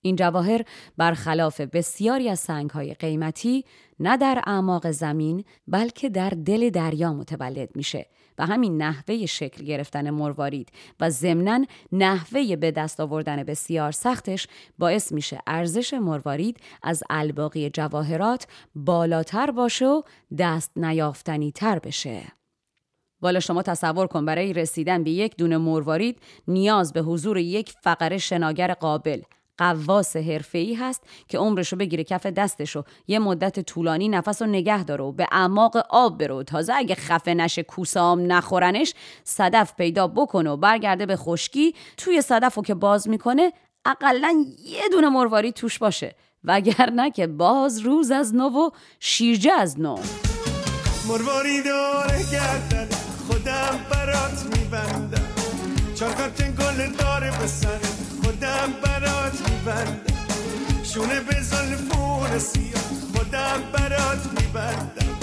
این 0.00 0.16
جواهر 0.16 0.64
برخلاف 0.96 1.60
بسیاری 1.60 2.28
از 2.28 2.40
سنگهای 2.40 2.94
قیمتی 2.94 3.64
نه 4.00 4.16
در 4.16 4.42
اعماق 4.46 4.90
زمین 4.90 5.44
بلکه 5.68 6.08
در 6.08 6.30
دل 6.30 6.70
دریا 6.70 7.12
متولد 7.12 7.76
میشه 7.76 8.06
و 8.38 8.46
همین 8.46 8.82
نحوه 8.82 9.26
شکل 9.26 9.64
گرفتن 9.64 10.10
مروارید 10.10 10.68
و 11.00 11.10
ضمنا 11.10 11.64
نحوه 11.92 12.56
به 12.56 12.70
دست 12.70 13.00
آوردن 13.00 13.42
بسیار 13.42 13.92
سختش 13.92 14.46
باعث 14.78 15.12
میشه 15.12 15.38
ارزش 15.46 15.94
مروارید 15.94 16.60
از 16.82 17.02
الباقی 17.10 17.70
جواهرات 17.70 18.46
بالاتر 18.74 19.50
باشه 19.50 19.86
و 19.86 20.02
دست 20.38 20.72
نیافتنی 20.76 21.52
تر 21.52 21.78
بشه. 21.78 22.22
والا 23.22 23.40
شما 23.40 23.62
تصور 23.62 24.06
کن 24.06 24.24
برای 24.24 24.52
رسیدن 24.52 25.04
به 25.04 25.10
یک 25.10 25.36
دونه 25.36 25.58
مروارید 25.58 26.20
نیاز 26.48 26.92
به 26.92 27.00
حضور 27.00 27.38
یک 27.38 27.72
فقره 27.82 28.18
شناگر 28.18 28.74
قابل 28.74 29.22
قواس 29.58 30.16
حرفه‌ای 30.16 30.74
هست 30.74 31.02
که 31.28 31.38
عمرش 31.38 31.72
رو 31.72 31.78
بگیره 31.78 32.04
کف 32.04 32.26
دستش 32.26 32.76
و 32.76 32.84
یه 33.06 33.18
مدت 33.18 33.60
طولانی 33.60 34.08
نفس 34.08 34.42
رو 34.42 34.48
نگه 34.48 34.84
داره 34.84 35.04
و 35.04 35.12
به 35.12 35.26
اعماق 35.32 35.76
آب 35.90 36.18
برو 36.18 36.42
تازه 36.42 36.74
اگه 36.74 36.94
خفه 36.94 37.34
نشه 37.34 37.62
کوسام 37.62 38.32
نخورنش 38.32 38.94
صدف 39.24 39.74
پیدا 39.76 40.08
بکنه 40.08 40.50
و 40.50 40.56
برگرده 40.56 41.06
به 41.06 41.16
خشکی. 41.16 41.74
توی 41.96 42.22
صدف 42.22 42.54
رو 42.54 42.62
که 42.62 42.74
باز 42.74 43.08
می‌کنه 43.08 43.52
اقلا 43.86 44.44
یه 44.64 44.88
دونه 44.92 45.08
مرواری 45.08 45.52
توش 45.52 45.78
باشه. 45.78 46.14
وگرنه 46.44 47.10
که 47.10 47.26
باز 47.26 47.78
روز 47.78 48.10
از 48.10 48.34
نو 48.34 48.48
و 48.48 48.70
شیرجه 49.00 49.52
از 49.52 49.80
نو. 49.80 49.96
مرواری 51.08 51.62
داره 51.62 52.18
گردن 52.32 52.88
خودم 53.28 53.86
برات 53.90 54.56
میبندم. 54.56 55.28
چارکات 55.94 56.42
گل 56.42 56.92
داره 56.98 57.30
بسنه 57.30 57.93
خودم 58.44 58.72
برات 58.82 59.50
میبندم. 59.50 60.14
شونه 60.82 61.20
به 61.20 61.40
زلفون 61.40 62.38
سیاه. 62.38 62.82
خودم 63.14 63.62
برات 63.72 64.26
میبندم. 64.26 65.16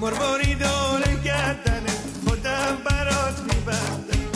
مرواری 0.00 0.54
داره 0.54 1.22
گردنه. 1.24 1.90
خودم 2.28 2.76
برات 2.84 3.40
میبندم. 3.40 4.28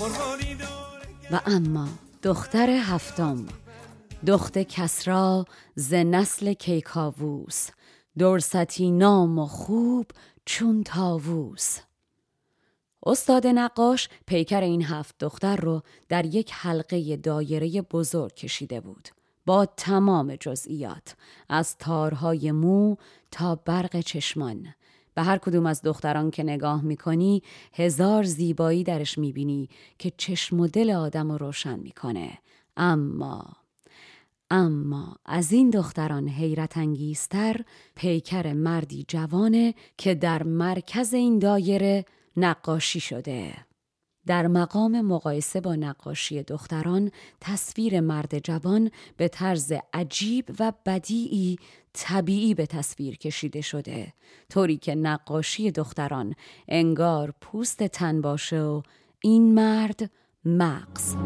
مرواری 0.00 0.56
و 1.30 1.40
اما 1.46 1.88
دختر 2.22 2.70
هفتم. 2.70 3.46
دخت 4.26 4.58
کسرا 4.58 5.44
ز 5.74 5.94
نسل 5.94 6.52
کیکاووس. 6.52 7.68
درستی 8.18 8.90
نام 8.90 9.38
و 9.38 9.46
خوب 9.46 10.06
چون 10.44 10.82
تاووس 10.82 11.78
استاد 13.06 13.46
نقاش 13.46 14.08
پیکر 14.26 14.60
این 14.60 14.82
هفت 14.82 15.14
دختر 15.18 15.56
رو 15.56 15.82
در 16.08 16.26
یک 16.26 16.52
حلقه 16.52 17.16
دایره 17.16 17.82
بزرگ 17.82 18.34
کشیده 18.34 18.80
بود. 18.80 19.08
با 19.46 19.66
تمام 19.66 20.36
جزئیات 20.36 21.16
از 21.48 21.78
تارهای 21.78 22.52
مو 22.52 22.96
تا 23.30 23.54
برق 23.54 24.00
چشمان. 24.00 24.66
به 25.14 25.22
هر 25.22 25.38
کدوم 25.38 25.66
از 25.66 25.82
دختران 25.82 26.30
که 26.30 26.42
نگاه 26.42 26.82
می‌کنی 26.82 27.42
هزار 27.72 28.22
زیبایی 28.22 28.84
درش 28.84 29.18
می‌بینی 29.18 29.68
که 29.98 30.12
چشم 30.16 30.60
و 30.60 30.66
دل 30.66 30.90
آدم 30.90 31.32
رو 31.32 31.38
روشن 31.38 31.78
می‌کنه. 31.78 32.38
اما 32.76 33.44
اما 34.50 35.16
از 35.26 35.52
این 35.52 35.70
دختران 35.70 36.28
حیرت 36.28 36.76
انگیزتر 36.76 37.60
پیکر 37.94 38.52
مردی 38.52 39.04
جوانه 39.08 39.74
که 39.98 40.14
در 40.14 40.42
مرکز 40.42 41.14
این 41.14 41.38
دایره 41.38 42.04
نقاشی 42.36 43.00
شده. 43.00 43.54
در 44.26 44.46
مقام 44.46 45.00
مقایسه 45.00 45.60
با 45.60 45.74
نقاشی 45.74 46.42
دختران 46.42 47.10
تصویر 47.40 48.00
مرد 48.00 48.38
جوان 48.38 48.90
به 49.16 49.28
طرز 49.28 49.72
عجیب 49.92 50.44
و 50.60 50.72
بدیعی 50.86 51.58
طبیعی 51.92 52.54
به 52.54 52.66
تصویر 52.66 53.16
کشیده 53.16 53.60
شده 53.60 54.12
طوری 54.50 54.76
که 54.76 54.94
نقاشی 54.94 55.70
دختران 55.70 56.34
انگار 56.68 57.34
پوست 57.40 57.82
تن 57.82 58.20
باشه 58.20 58.60
و 58.60 58.82
این 59.22 59.54
مرد 59.54 60.10
مغز. 60.44 61.16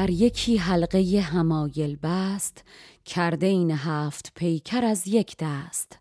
در 0.00 0.10
یکی 0.10 0.56
حلقه 0.56 1.20
همایل 1.20 1.96
بست 2.02 2.64
کرده 3.04 3.46
این 3.46 3.70
هفت 3.70 4.32
پیکر 4.34 4.84
از 4.84 5.08
یک 5.08 5.36
دست. 5.38 5.98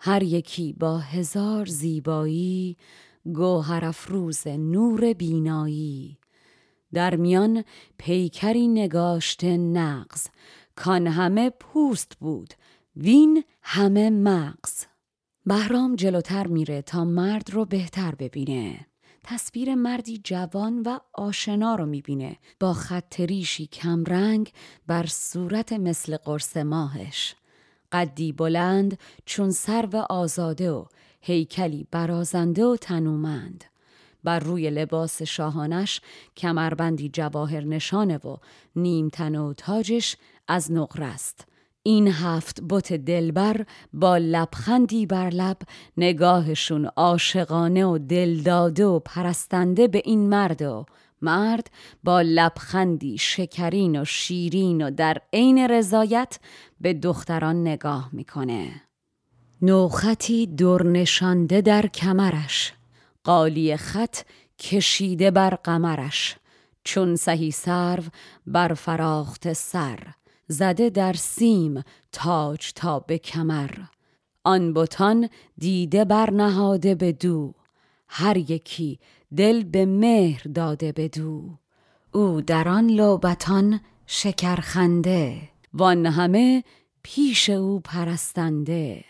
هر 0.00 0.22
یکی 0.22 0.72
با 0.72 0.98
هزار 0.98 1.66
زیبایی 1.66 2.76
گوهر 3.24 3.84
افروز 3.84 4.46
نور 4.46 5.12
بینایی. 5.12 6.18
در 6.92 7.16
میان 7.16 7.64
پیکری 7.98 8.68
نگاشته 8.68 9.56
نقز 9.56 10.26
کان 10.76 11.06
همه 11.06 11.50
پوست 11.50 12.12
بود 12.20 12.54
وین 12.96 13.44
همه 13.62 14.10
مغز. 14.10 14.84
بهرام 15.46 15.96
جلوتر 15.96 16.46
میره 16.46 16.82
تا 16.82 17.04
مرد 17.04 17.50
رو 17.50 17.64
بهتر 17.64 18.14
ببینه. 18.14 18.89
تصویر 19.24 19.74
مردی 19.74 20.20
جوان 20.24 20.82
و 20.82 20.98
آشنا 21.12 21.74
رو 21.74 21.86
می‌بینه 21.86 22.36
با 22.60 22.72
خط 22.72 23.20
ریشی 23.20 23.66
کمرنگ 23.66 24.52
بر 24.86 25.06
صورت 25.06 25.72
مثل 25.72 26.16
قرص 26.16 26.56
ماهش. 26.56 27.34
قدی 27.92 28.32
بلند 28.32 28.98
چون 29.24 29.50
سرو 29.50 29.96
آزاده 30.10 30.70
و 30.70 30.84
هیکلی 31.20 31.86
برازنده 31.90 32.64
و 32.64 32.76
تنومند. 32.76 33.64
بر 34.24 34.38
روی 34.38 34.70
لباس 34.70 35.22
شاهانش 35.22 36.00
کمربندی 36.36 37.08
جواهر 37.08 37.64
نشانه 37.64 38.16
و 38.16 38.36
نیم 38.76 39.08
تن 39.08 39.34
و 39.34 39.54
تاجش 39.54 40.16
از 40.48 40.72
نقره 40.72 41.06
است. 41.06 41.46
این 41.82 42.08
هفت 42.08 42.60
بت 42.68 42.92
دلبر 42.92 43.66
با 43.92 44.16
لبخندی 44.16 45.06
بر 45.06 45.30
لب 45.30 45.56
نگاهشون 45.96 46.84
عاشقانه 46.84 47.84
و 47.84 47.98
دلداده 47.98 48.86
و 48.86 48.98
پرستنده 48.98 49.88
به 49.88 50.02
این 50.04 50.28
مرد 50.28 50.62
و 50.62 50.86
مرد 51.22 51.70
با 52.04 52.20
لبخندی 52.20 53.18
شکرین 53.18 54.00
و 54.00 54.04
شیرین 54.04 54.86
و 54.86 54.90
در 54.90 55.20
عین 55.32 55.58
رضایت 55.58 56.38
به 56.80 56.94
دختران 56.94 57.60
نگاه 57.60 58.08
می‌کنه. 58.12 58.82
نوخطی 59.62 60.46
درنشانده 60.46 61.60
در 61.60 61.86
کمرش. 61.86 62.72
قالی 63.24 63.76
خط 63.76 64.16
کشیده 64.58 65.30
بر 65.30 65.50
قمرش. 65.54 66.36
چون 66.84 67.16
سهی 67.16 67.50
سرو 67.50 68.02
بر 68.46 68.74
فراخت 68.74 69.52
سر. 69.52 69.98
زده 70.50 70.90
در 70.90 71.12
سیم 71.12 71.82
تاج 72.12 72.72
تا 72.72 73.00
به 73.00 73.18
کمر. 73.18 73.70
آن 74.44 74.72
بتان 74.72 75.28
دیده 75.58 76.04
بر 76.04 76.30
نهاده 76.30 76.94
به 76.94 77.12
دو. 77.12 77.54
هر 78.08 78.36
یکی 78.36 78.98
دل 79.36 79.64
به 79.64 79.86
مهر 79.86 80.42
داده 80.54 80.92
به 80.92 81.08
دو. 81.08 81.50
او 82.12 82.40
در 82.40 82.68
آن 82.68 82.90
لوبتان 82.90 83.80
شکرخنده. 84.06 85.40
وان 85.74 86.06
همه 86.06 86.64
پیش 87.02 87.50
او 87.50 87.80
پرستنده. 87.80 89.04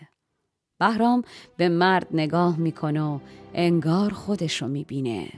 بهرام 0.78 1.22
به 1.56 1.68
مرد 1.68 2.06
نگاه 2.12 2.58
می‌کنه 2.58 3.02
و 3.02 3.18
انگار 3.54 4.12
خودشو 4.12 4.68
می‌بینه. 4.68 5.28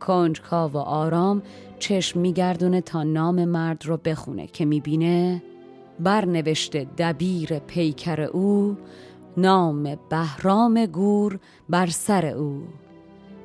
کنجکاو 0.00 0.72
و 0.72 0.78
آرام 0.78 1.42
چشم 1.78 2.20
میگردونه 2.20 2.80
تا 2.80 3.02
نام 3.02 3.44
مرد 3.44 3.86
رو 3.86 3.96
بخونه 3.96 4.46
که 4.46 4.64
می‌بینه 4.64 5.42
برنوشته 6.00 6.86
دبیر 6.98 7.58
پیکر 7.58 8.20
او 8.20 8.76
نام 9.36 9.98
بهرام 10.10 10.86
گور 10.86 11.38
بر 11.68 11.86
سر 11.86 12.26
او. 12.26 12.62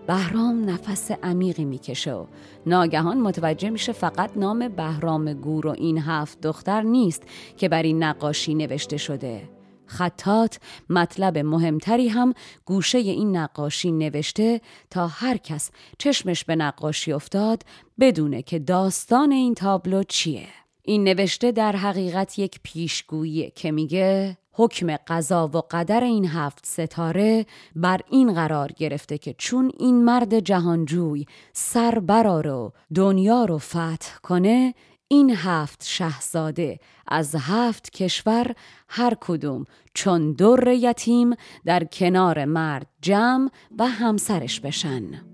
بهرام 0.08 0.70
نفس 0.70 1.12
عمیقی 1.12 1.66
می‌کشه 1.66 2.14
و 2.14 2.26
ناگهان 2.66 3.22
متوجه 3.22 3.70
میشه 3.70 3.92
فقط 3.92 4.38
نام 4.38 4.68
بهرام 4.68 5.34
گور 5.34 5.68
و 5.68 5.70
این 5.70 5.98
هفت 5.98 6.42
دختر 6.42 6.82
نیست 6.82 7.24
که 7.58 7.70
بر 7.70 7.84
این 7.84 8.04
نقاشی 8.04 8.56
نوشته 8.56 8.98
شده. 8.98 9.61
خطات 9.92 10.60
مطلب 10.90 11.38
مهمتری 11.38 12.08
هم 12.08 12.34
گوشه 12.66 12.98
این 12.98 13.38
نقاشی 13.38 13.92
نوشته 13.92 14.62
تا 14.90 15.08
هر 15.08 15.38
کس 15.38 15.72
چشمش 15.98 16.44
به 16.44 16.56
نقاشی 16.56 17.14
افتاد 17.14 17.64
بدونه 18.00 18.42
که 18.42 18.60
داستان 18.60 19.32
این 19.32 19.56
تابلو 19.56 20.04
چیه. 20.04 20.48
این 20.84 21.04
نوشته 21.04 21.52
در 21.52 21.76
حقیقت 21.76 22.40
یک 22.40 22.60
پیشگویی 22.64 23.52
که 23.56 23.72
میگه 23.72 24.38
حکم 24.54 24.96
قضا 25.08 25.48
و 25.48 25.58
قدر 25.72 26.04
این 26.04 26.26
هفت 26.26 26.66
ستاره 26.66 27.46
بر 27.76 28.02
این 28.10 28.34
قرار 28.34 28.72
گرفته 28.72 29.18
که 29.18 29.36
چون 29.38 29.72
این 29.80 30.06
مرد 30.06 30.40
جهانجوی 30.40 31.26
سر 31.54 32.00
برار 32.00 32.48
و 32.48 32.74
دنیا 32.96 33.46
رو 33.46 33.58
فتح 33.58 34.18
کنه 34.24 34.74
این 35.12 35.36
هفت 35.36 35.84
شهزاده 35.86 36.80
از 37.08 37.36
هفت 37.36 37.90
کشور 37.90 38.56
هر 38.90 39.18
کدوم 39.22 39.66
چون 39.94 40.32
در 40.32 40.68
یتیم 40.68 41.36
در 41.66 41.84
کنار 41.84 42.46
مرد 42.46 42.88
جمع 43.02 43.50
و 43.78 43.88
همسرش 43.88 44.60
بشن. 44.60 45.31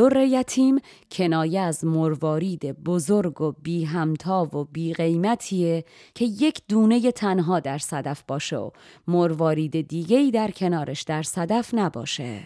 در 0.00 0.16
یتیم 0.16 0.78
کنایه 1.10 1.60
از 1.60 1.84
مروارید 1.84 2.82
بزرگ 2.84 3.40
و 3.40 3.52
بی 3.52 3.84
همتا 3.84 4.44
و 4.44 4.64
بی 4.64 4.94
قیمتیه 4.94 5.84
که 6.14 6.24
یک 6.24 6.62
دونه 6.68 7.12
تنها 7.12 7.60
در 7.60 7.78
صدف 7.78 8.22
باشه 8.28 8.56
و 8.56 8.70
مروارید 9.08 9.88
دیگهی 9.88 10.30
در 10.30 10.50
کنارش 10.50 11.02
در 11.02 11.22
صدف 11.22 11.74
نباشه. 11.74 12.42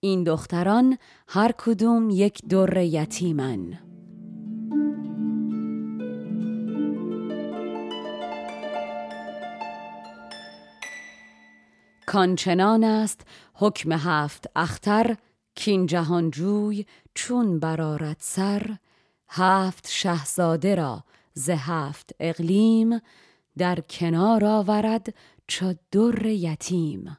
این 0.00 0.24
دختران 0.24 0.98
هر 1.28 1.52
کدوم 1.58 2.10
یک 2.10 2.38
در 2.48 2.76
یتیمن. 2.76 3.78
کانچنان 12.06 12.84
است 12.84 13.20
حکم 13.54 13.92
هفت 13.92 14.46
اختر 14.56 15.16
کین 15.54 15.86
جهانجوی 15.86 16.86
چون 17.14 17.58
برارت 17.58 18.16
سر 18.20 18.76
هفت 19.28 19.88
شهزاده 19.88 20.74
را 20.74 21.04
ز 21.34 21.50
هفت 21.50 22.10
اقلیم 22.20 23.00
در 23.58 23.80
کنار 23.80 24.44
آورد 24.44 25.14
چو 25.46 25.74
در 25.90 26.26
یتیم. 26.26 27.18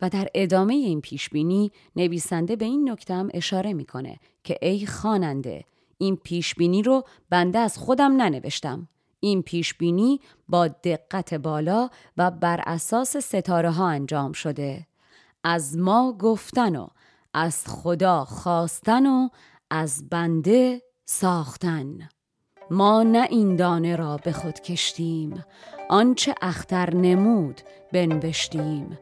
و 0.00 0.10
در 0.10 0.28
ادامه 0.34 0.74
این 0.74 1.00
پیشبینی 1.00 1.72
نویسنده 1.96 2.56
به 2.56 2.64
این 2.64 2.90
نکته 2.90 3.24
اشاره 3.34 3.72
می‌کنه 3.72 4.18
که 4.44 4.58
ای 4.62 4.86
خواننده 4.86 5.64
این 5.98 6.16
پیشبینی 6.16 6.82
رو 6.82 7.04
بنده 7.30 7.58
از 7.58 7.78
خودم 7.78 8.22
ننوشتم. 8.22 8.88
این 9.20 9.42
پیشبینی 9.42 10.20
با 10.48 10.68
دقت 10.68 11.34
بالا 11.34 11.90
و 12.16 12.30
بر 12.30 12.60
اساس 12.66 13.16
ستاره 13.16 13.70
ها 13.70 13.88
انجام 13.88 14.32
شده. 14.32 14.86
از 15.44 15.76
ما 15.76 16.12
گفتن 16.12 16.76
و 16.76 16.88
از 17.34 17.64
خدا 17.68 18.24
خواستن 18.24 19.06
و 19.06 19.28
از 19.70 20.08
بنده 20.08 20.82
ساختن. 21.04 22.08
ما 22.70 23.02
نه 23.02 23.26
این 23.30 23.56
دانه 23.56 23.96
را 23.96 24.16
به 24.16 24.32
خود 24.32 24.60
کشتیم 24.60 25.44
آنچه 25.90 26.34
اختر 26.42 26.94
نمود 26.94 27.60
بنوشتیم. 27.92 28.98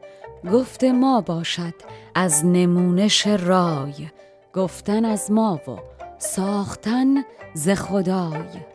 گفت 0.53 0.83
ما 0.83 1.21
باشد 1.21 1.73
از 2.15 2.45
نمونش 2.45 3.27
رای 3.27 4.09
گفتن 4.53 5.05
از 5.05 5.31
ما 5.31 5.55
و 5.67 5.77
ساختن 6.17 7.23
ز 7.53 7.69
خدای. 7.69 8.65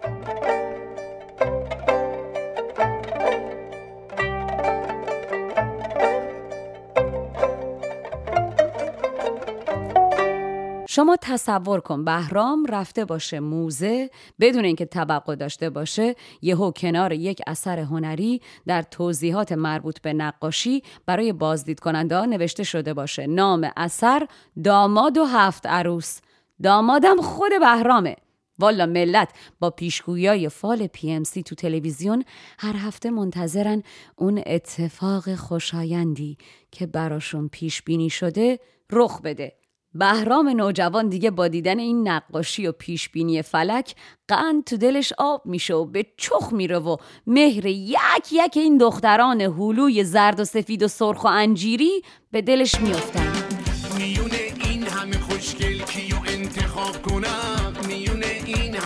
شما 10.95 11.17
تصور 11.21 11.81
کن 11.81 12.05
بهرام 12.05 12.67
رفته 12.67 13.05
باشه 13.05 13.41
موزه 13.41 14.11
بدون 14.41 14.65
اینکه 14.65 14.87
توقع 14.87 15.35
داشته 15.35 15.71
باشه 15.71 16.15
یهو 16.43 16.71
کنار 16.71 17.13
یک 17.13 17.43
اثر 17.47 17.79
هنری 17.79 18.41
در 18.67 18.83
توضیحات 18.83 19.53
مربوط 19.53 20.01
به 20.01 20.13
نقاشی 20.13 20.83
برای 21.07 21.33
بازدید 21.33 21.81
کننده 21.81 22.27
نوشته 22.27 22.63
شده 22.63 22.95
باشه. 22.95 23.27
نام 23.27 23.71
اثر 23.77 24.29
داماد 24.65 25.19
و 25.19 25.25
هفت 25.25 25.67
عروس. 25.67 26.21
دامادم 26.63 27.21
خود 27.21 27.53
بهرامه. 27.61 28.17
والا 28.59 28.87
ملت 28.87 29.29
با 29.61 29.71
پیشگویای 29.71 30.49
فال 30.49 30.87
پی 30.87 31.11
ام 31.11 31.25
سی 31.25 31.43
تو 31.43 31.55
تلویزیون 31.55 32.25
هر 32.59 32.77
هفته 32.77 33.11
منتظرن 33.11 33.83
اون 34.17 34.43
اتفاق 34.47 35.35
خوشایندی 35.35 36.39
که 36.71 36.87
براشون 36.87 37.49
پیش 37.49 37.83
بینی 37.83 38.11
شده 38.11 38.59
رخ 38.93 39.21
بده. 39.21 39.64
بهرام 39.95 40.49
نوجوان 40.49 41.09
دیگه 41.09 41.31
با 41.31 41.49
دیدن 41.49 41.79
این 41.79 42.09
نقاشی 42.09 42.67
و 42.67 42.73
پیشبینی 42.73 43.43
فلک 43.43 43.95
قند 44.29 44.65
تو 44.65 44.77
دلش 44.77 45.13
آب 45.19 45.47
میشه 45.47 45.75
و 45.75 45.85
به 45.85 46.07
چخ 46.17 46.53
میره 46.53 46.79
و 46.79 46.97
مهر 47.27 47.67
یک 47.67 48.33
یک 48.33 48.57
این 48.57 48.79
دختران 48.79 49.41
هلوی 49.41 50.05
زرد 50.05 50.41
و 50.41 50.45
سفید 50.45 50.83
و 50.83 50.89
سرخ 50.89 51.25
و 51.25 51.29
انجیری 51.29 52.03
به 52.31 52.43
دلش 52.43 52.81
میافتن. 52.81 53.54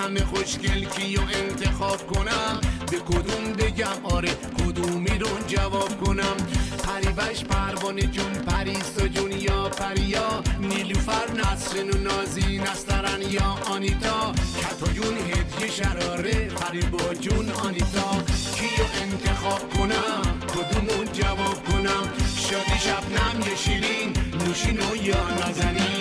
همه 0.09 0.25
خوشگل 0.25 0.85
کیو 0.85 1.21
انتخاب 1.21 2.07
کنم؟ 2.07 2.61
به 2.91 2.97
کدوم 2.97 3.53
بگم؟ 3.53 4.05
آره 4.05 4.29
کدومی 4.29 5.19
رو 5.19 5.29
جواب 5.47 6.05
کنم؟ 6.05 6.37
پریوش 6.85 7.45
پروانه 7.45 8.03
جون 8.03 8.33
پریسا 8.33 9.09
جون 9.09 9.33
یا 9.33 9.69
پریا؟ 9.69 10.43
نیلوفر 10.61 11.31
نسرین 11.33 11.91
و 11.91 11.99
نازی 11.99 12.59
نسترن 12.59 13.23
یا 13.31 13.59
آنیتا؟ 13.75 14.33
کتایون 14.61 15.17
هدیه 15.19 15.71
شراره 15.71 16.49
فریبا 16.49 17.15
جون 17.15 17.51
آنیتا؟ 17.51 18.11
کیو 18.55 18.87
انتخاب 19.03 19.75
کنم؟ 19.75 20.23
کدومون 20.55 21.13
جواب 21.13 21.65
کنم؟ 21.65 22.09
شادی 22.37 22.79
شبنم 22.79 23.49
یه 23.49 23.57
شیرین 23.57 24.13
نوشین 24.47 24.79
و 24.81 24.97
یا 24.97 25.31
نازنین؟ 25.31 25.98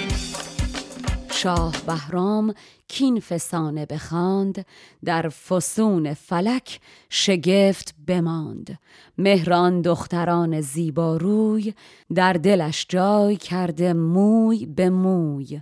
شاه 1.38 1.76
بهرام 1.88 2.54
کین 2.88 3.20
فسانه 3.20 3.86
بخواند 3.86 4.66
در 5.06 5.30
فسون 5.30 6.14
فلک 6.14 6.80
شگفت 7.10 7.96
بماند. 8.08 8.80
مهران 9.18 9.82
دختران 9.82 10.62
زیباروی 10.62 11.74
در 12.16 12.34
دلش 12.34 12.86
جای 12.90 13.36
کرده 13.36 13.94
موی 13.94 14.66
به 14.66 14.90
موی. 14.90 15.62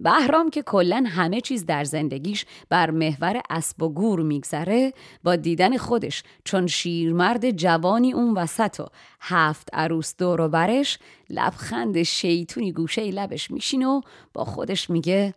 بهرام 0.00 0.50
که 0.50 0.62
کلا 0.62 1.04
همه 1.06 1.40
چیز 1.40 1.66
در 1.66 1.84
زندگیش 1.84 2.46
بر 2.68 2.90
محور 2.90 3.40
اسب 3.50 3.82
و 3.82 3.88
گور 3.88 4.22
میگذره 4.22 4.92
با 5.24 5.36
دیدن 5.36 5.76
خودش 5.76 6.22
چون 6.44 6.66
شیرمرد 6.66 7.50
جوانی 7.50 8.12
اون 8.12 8.34
وسط 8.34 8.80
و 8.80 8.86
هفت 9.20 9.68
عروس 9.72 10.16
دور 10.16 10.40
و 10.40 10.48
برش 10.48 10.98
لبخند 11.30 12.02
شیطونی 12.02 12.72
گوشه 12.72 13.10
لبش 13.10 13.50
میشین 13.50 13.86
و 13.86 14.00
با 14.34 14.44
خودش 14.44 14.90
میگه 14.90 15.34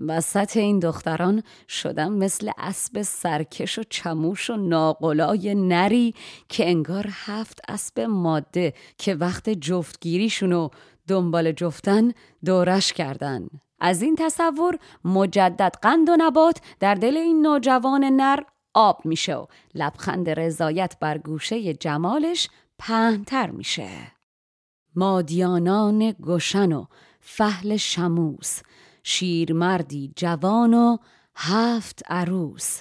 وسط 0.00 0.56
این 0.56 0.78
دختران 0.78 1.42
شدم 1.68 2.12
مثل 2.12 2.50
اسب 2.58 3.02
سرکش 3.02 3.78
و 3.78 3.82
چموش 3.90 4.50
و 4.50 4.56
ناقلای 4.56 5.54
نری 5.54 6.14
که 6.48 6.68
انگار 6.68 7.06
هفت 7.10 7.60
اسب 7.68 8.00
ماده 8.00 8.74
که 8.98 9.14
وقت 9.14 9.50
جفتگیریشون 9.50 10.52
و 10.52 10.68
دنبال 11.08 11.52
جفتن 11.52 12.12
دورش 12.44 12.92
کردن. 12.92 13.48
از 13.80 14.02
این 14.02 14.16
تصور 14.18 14.78
مجدد 15.04 15.74
قند 15.82 16.08
و 16.08 16.16
نبات 16.18 16.60
در 16.80 16.94
دل 16.94 17.16
این 17.16 17.46
نوجوان 17.46 18.04
نر 18.04 18.42
آب 18.74 19.00
میشه 19.04 19.34
و 19.34 19.46
لبخند 19.74 20.30
رضایت 20.30 20.96
بر 21.00 21.18
گوشه 21.18 21.74
جمالش 21.74 22.48
پهنتر 22.78 23.50
میشه. 23.50 23.88
مادیانان 24.94 26.12
گشن 26.12 26.72
و 26.72 26.86
فهل 27.20 27.76
شموس 27.76 28.60
شیرمردی 29.02 30.12
جوان 30.16 30.74
و 30.74 30.96
هفت 31.36 32.02
عروس. 32.08 32.80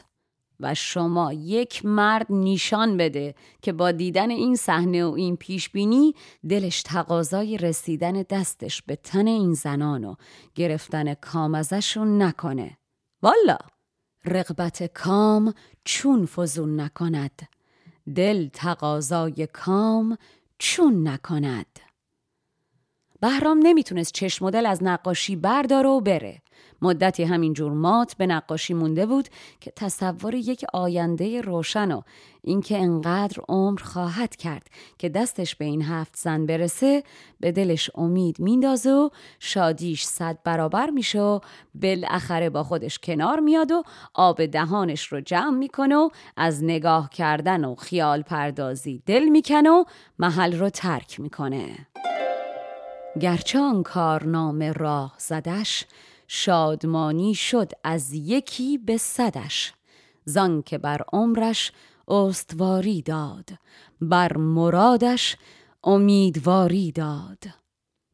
و 0.59 0.73
شما 0.73 1.33
یک 1.33 1.85
مرد 1.85 2.25
نیشان 2.29 2.97
بده 2.97 3.35
که 3.61 3.73
با 3.73 3.91
دیدن 3.91 4.29
این 4.29 4.55
صحنه 4.55 5.05
و 5.05 5.11
این 5.11 5.35
پیشبینی 5.37 6.15
دلش 6.49 6.83
تقاضای 6.83 7.57
رسیدن 7.57 8.21
دستش 8.29 8.81
به 8.81 8.95
تن 8.95 9.27
این 9.27 9.53
زنان 9.53 10.03
و 10.03 10.15
گرفتن 10.55 11.13
کام 11.13 11.55
ازشون 11.55 12.21
نکنه. 12.21 12.77
والا 13.21 13.57
رغبت 14.25 14.83
کام 14.83 15.53
چون 15.83 16.25
فزون 16.25 16.79
نکند. 16.79 17.41
دل 18.15 18.47
تقاضای 18.47 19.47
کام 19.53 20.17
چون 20.57 21.07
نکند. 21.07 21.79
بهرام 23.19 23.59
نمی‌تونست 23.63 24.13
چشم 24.13 24.45
مدل 24.45 24.65
از 24.65 24.83
نقاشی 24.83 25.35
برداره 25.35 25.89
و 25.89 26.01
بره. 26.01 26.41
مدتی 26.81 27.23
همینجور 27.23 27.71
مات 27.71 28.13
به 28.13 28.27
نقاشی 28.27 28.73
مونده 28.73 29.05
بود 29.05 29.29
که 29.59 29.71
تصور 29.75 30.35
یک 30.35 30.65
آینده 30.73 31.41
روشن 31.41 31.91
و 31.91 32.01
اینکه 32.41 32.77
انقدر 32.77 33.41
عمر 33.49 33.81
خواهد 33.81 34.35
کرد 34.35 34.67
که 34.97 35.09
دستش 35.09 35.55
به 35.55 35.65
این 35.65 35.81
هفت 35.81 36.15
زن 36.17 36.45
برسه 36.45 37.03
به 37.39 37.51
دلش 37.51 37.89
امید 37.95 38.39
میندازه 38.39 38.91
و 38.91 39.09
شادیش 39.39 40.03
صد 40.03 40.37
برابر 40.43 40.89
میشه 40.89 41.21
و 41.21 41.39
بالاخره 41.75 42.49
با 42.49 42.63
خودش 42.63 42.99
کنار 42.99 43.39
میاد 43.39 43.71
و 43.71 43.83
آب 44.13 44.45
دهانش 44.45 45.07
رو 45.07 45.21
جمع 45.21 45.57
می‌کنه 45.57 45.95
و 45.95 46.09
از 46.37 46.63
نگاه 46.63 47.09
کردن 47.09 47.65
و 47.65 47.75
خیال 47.75 48.21
پردازی 48.21 49.03
دل 49.05 49.23
می‌کنه 49.23 49.69
و 49.69 49.83
محل 50.19 50.59
رو 50.59 50.69
ترک 50.69 51.19
می‌کنه. 51.19 51.87
گرچه 53.21 53.59
آن 53.59 53.83
کارنامه 53.83 54.71
راه 54.71 55.15
زدش 55.17 55.85
شادمانی 56.27 57.35
شد 57.35 57.71
از 57.83 58.13
یکی 58.13 58.77
به 58.77 58.97
صدش. 58.97 59.73
زان 60.25 60.61
که 60.61 60.77
بر 60.77 61.01
عمرش 61.13 61.71
استواری 62.07 63.01
داد 63.01 63.49
بر 64.01 64.37
مرادش 64.37 65.37
امیدواری 65.83 66.91
داد. 66.91 67.43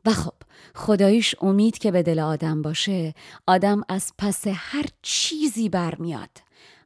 و 0.05 0.11
خب 0.11 0.33
خداییش 0.75 1.35
امید 1.41 1.77
که 1.77 1.91
به 1.91 2.03
دل 2.03 2.19
آدم 2.19 2.61
باشه 2.61 3.13
آدم 3.47 3.81
از 3.89 4.13
پس 4.17 4.47
هر 4.47 4.85
چیزی 5.01 5.69
برمیاد. 5.69 6.29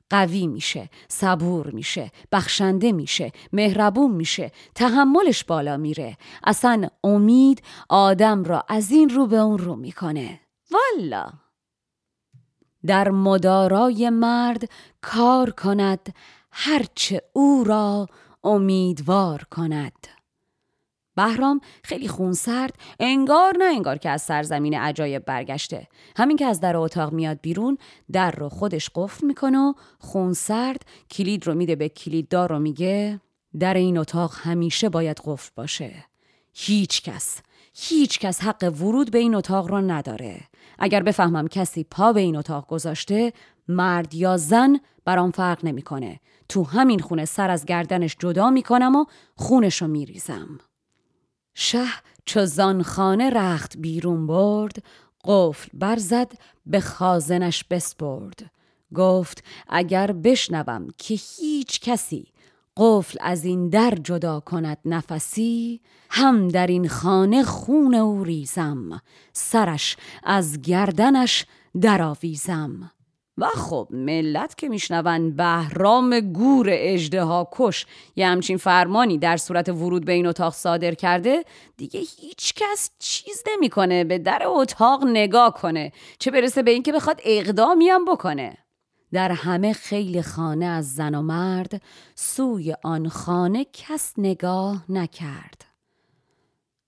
قوی 0.09 0.47
میشه 0.47 0.89
صبور 1.07 1.71
میشه 1.71 2.11
بخشنده 2.31 2.91
میشه 2.91 3.31
مهربون 3.53 4.11
میشه 4.11 4.51
تحملش 4.75 5.43
بالا 5.43 5.77
میره. 5.77 6.17
اصلا 6.43 6.87
امید 7.03 7.63
آدم 7.89 8.43
را 8.43 8.63
از 8.69 8.91
این 8.91 9.09
رو 9.09 9.27
به 9.27 9.37
اون 9.37 9.57
رو 9.57 9.75
می‌کنه. 9.75 10.39
والا. 10.71 11.29
در 12.85 13.09
مدارای 13.09 14.09
مرد 14.09 14.69
کار 15.01 15.49
کند 15.49 16.13
هرچه 16.51 17.21
او 17.33 17.63
را 17.63 18.07
امیدوار 18.43 19.43
کند. 19.51 20.07
بهرام 21.15 21.61
خیلی 21.83 22.07
خونسرد 22.07 22.75
انگار 22.99 23.57
نه 23.57 23.65
انگار 23.65 23.97
که 23.97 24.09
از 24.09 24.21
سرزمین 24.21 24.73
عجایب 24.73 25.25
برگشته. 25.25 25.87
همین 26.17 26.37
که 26.37 26.45
از 26.45 26.59
در 26.59 26.77
اتاق 26.77 27.13
میاد 27.13 27.41
بیرون 27.41 27.77
در 28.11 28.31
رو 28.31 28.49
خودش 28.49 28.89
قفل 28.95 29.27
می‌کنه 29.27 29.59
و 29.59 29.73
خونسرد 29.99 30.81
کلید 31.11 31.47
رو 31.47 31.53
میده 31.53 31.75
به 31.75 31.89
کلیددار 31.89 32.49
رو 32.49 32.59
میگه 32.59 33.21
در 33.59 33.73
این 33.73 33.97
اتاق 33.97 34.33
همیشه 34.35 34.89
باید 34.89 35.21
قفل 35.25 35.51
باشه. 35.55 36.05
هیچ 36.53 37.01
کس. 37.01 37.41
هیچ 37.77 38.19
کس 38.19 38.41
حق 38.41 38.73
ورود 38.81 39.11
به 39.11 39.17
این 39.17 39.35
اتاق 39.35 39.71
را 39.71 39.81
نداره. 39.81 40.41
اگر 40.79 41.03
بفهمم 41.03 41.47
کسی 41.47 41.83
پا 41.83 42.13
به 42.13 42.21
این 42.21 42.35
اتاق 42.35 42.67
گذاشته 42.67 43.33
مرد 43.67 44.13
یا 44.13 44.37
زن 44.37 44.79
برام 45.05 45.31
فرق 45.31 45.65
نمی‌کنه. 45.65 46.19
تو 46.49 46.63
همین 46.63 46.99
خونه 46.99 47.25
سر 47.25 47.49
از 47.49 47.65
گردنش 47.65 48.15
جدا 48.19 48.49
می‌کنم 48.49 48.95
و 48.95 49.05
خونش 49.35 49.81
رو 49.81 49.87
میریزم. 49.87 50.59
شه 51.55 51.85
چو 52.25 52.45
خانه 52.83 53.29
رخت 53.29 53.77
بیرون 53.77 54.27
برد 54.27 54.83
قفل 55.23 55.69
برزد 55.73 56.31
به 56.65 56.79
خازنش 56.79 57.63
بسپرد. 57.63 58.51
گفت 58.95 59.43
اگر 59.67 60.11
بشنوم 60.11 60.87
که 60.97 61.19
هیچ 61.37 61.79
کسی 61.79 62.27
قفل 62.77 63.17
از 63.21 63.45
این 63.45 63.69
در 63.69 63.93
جدا 64.03 64.39
کند 64.39 64.77
نفسی 64.85 65.81
هم 66.09 66.47
در 66.47 66.67
این 66.67 66.87
خانه 66.87 67.43
خون 67.43 67.95
او 67.95 68.23
ریزم 68.23 69.01
سرش 69.33 69.97
از 70.23 70.61
گردنش 70.61 71.45
درآویزم. 71.81 72.91
و 73.37 73.45
خب 73.45 73.87
ملت 73.91 74.57
که 74.57 74.69
میشنون 74.69 75.35
بهرام 75.35 76.19
گور 76.19 76.67
اجده 76.69 77.25
کش 77.51 77.85
یه 78.15 78.27
همچین 78.27 78.57
فرمانی 78.57 79.17
در 79.17 79.37
صورت 79.37 79.69
ورود 79.69 80.05
به 80.05 80.11
این 80.11 80.27
اتاق 80.27 80.53
صادر 80.53 80.93
کرده 80.93 81.43
دیگه 81.77 81.99
هیچ 81.99 82.53
کس 82.53 82.91
چیز 82.99 83.43
نمی‌کنه 83.51 84.03
به 84.03 84.17
در 84.17 84.41
اتاق 84.45 85.05
نگاه 85.05 85.53
کنه 85.53 85.91
چه 86.19 86.31
برسه 86.31 86.63
به 86.63 86.71
اینکه 86.71 86.91
بخواد 86.91 87.21
اقدامی 87.23 87.89
هم 87.89 88.05
بکنه. 88.05 88.64
در 89.15 89.31
همه 89.31 89.73
خیلی 89.73 90.21
خانه 90.21 90.65
از 90.65 90.95
زن 90.95 91.15
و 91.15 91.21
مرد 91.21 91.81
سوی 92.15 92.75
آن 92.83 93.09
خانه 93.09 93.65
کس 93.73 94.13
نگاه 94.17 94.85
نکرد. 94.89 95.65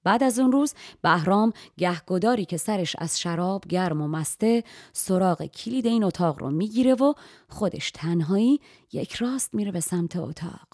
بعد 0.03 0.23
از 0.23 0.39
اون 0.39 0.51
روز 0.51 0.73
بهرام 1.01 1.53
گهگداری 1.77 2.45
که 2.45 2.57
سرش 2.57 2.95
از 2.99 3.19
شراب 3.19 3.67
گرم 3.67 4.01
و 4.01 4.07
مسته 4.07 4.63
سراغ 4.93 5.45
کلید 5.45 5.85
این 5.85 6.03
اتاق 6.03 6.39
رو 6.39 6.51
می‌گیره 6.51 6.93
و 6.93 7.13
خودش 7.49 7.91
تنهایی 7.91 8.59
یک 8.91 9.13
راست 9.13 9.53
میره 9.53 9.71
به 9.71 9.79
سمت 9.79 10.15
اتاق. 10.15 10.67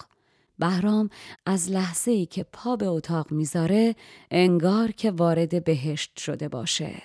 بهرام 0.58 1.10
از 1.46 1.70
لحظه 1.70 2.10
ای 2.10 2.26
که 2.26 2.42
پا 2.52 2.76
به 2.76 2.86
اتاق 2.86 3.32
می‌ذاره 3.32 3.96
انگار 4.30 4.90
که 4.90 5.10
وارد 5.10 5.64
بهشت 5.64 6.18
شده 6.18 6.48
باشه. 6.48 7.02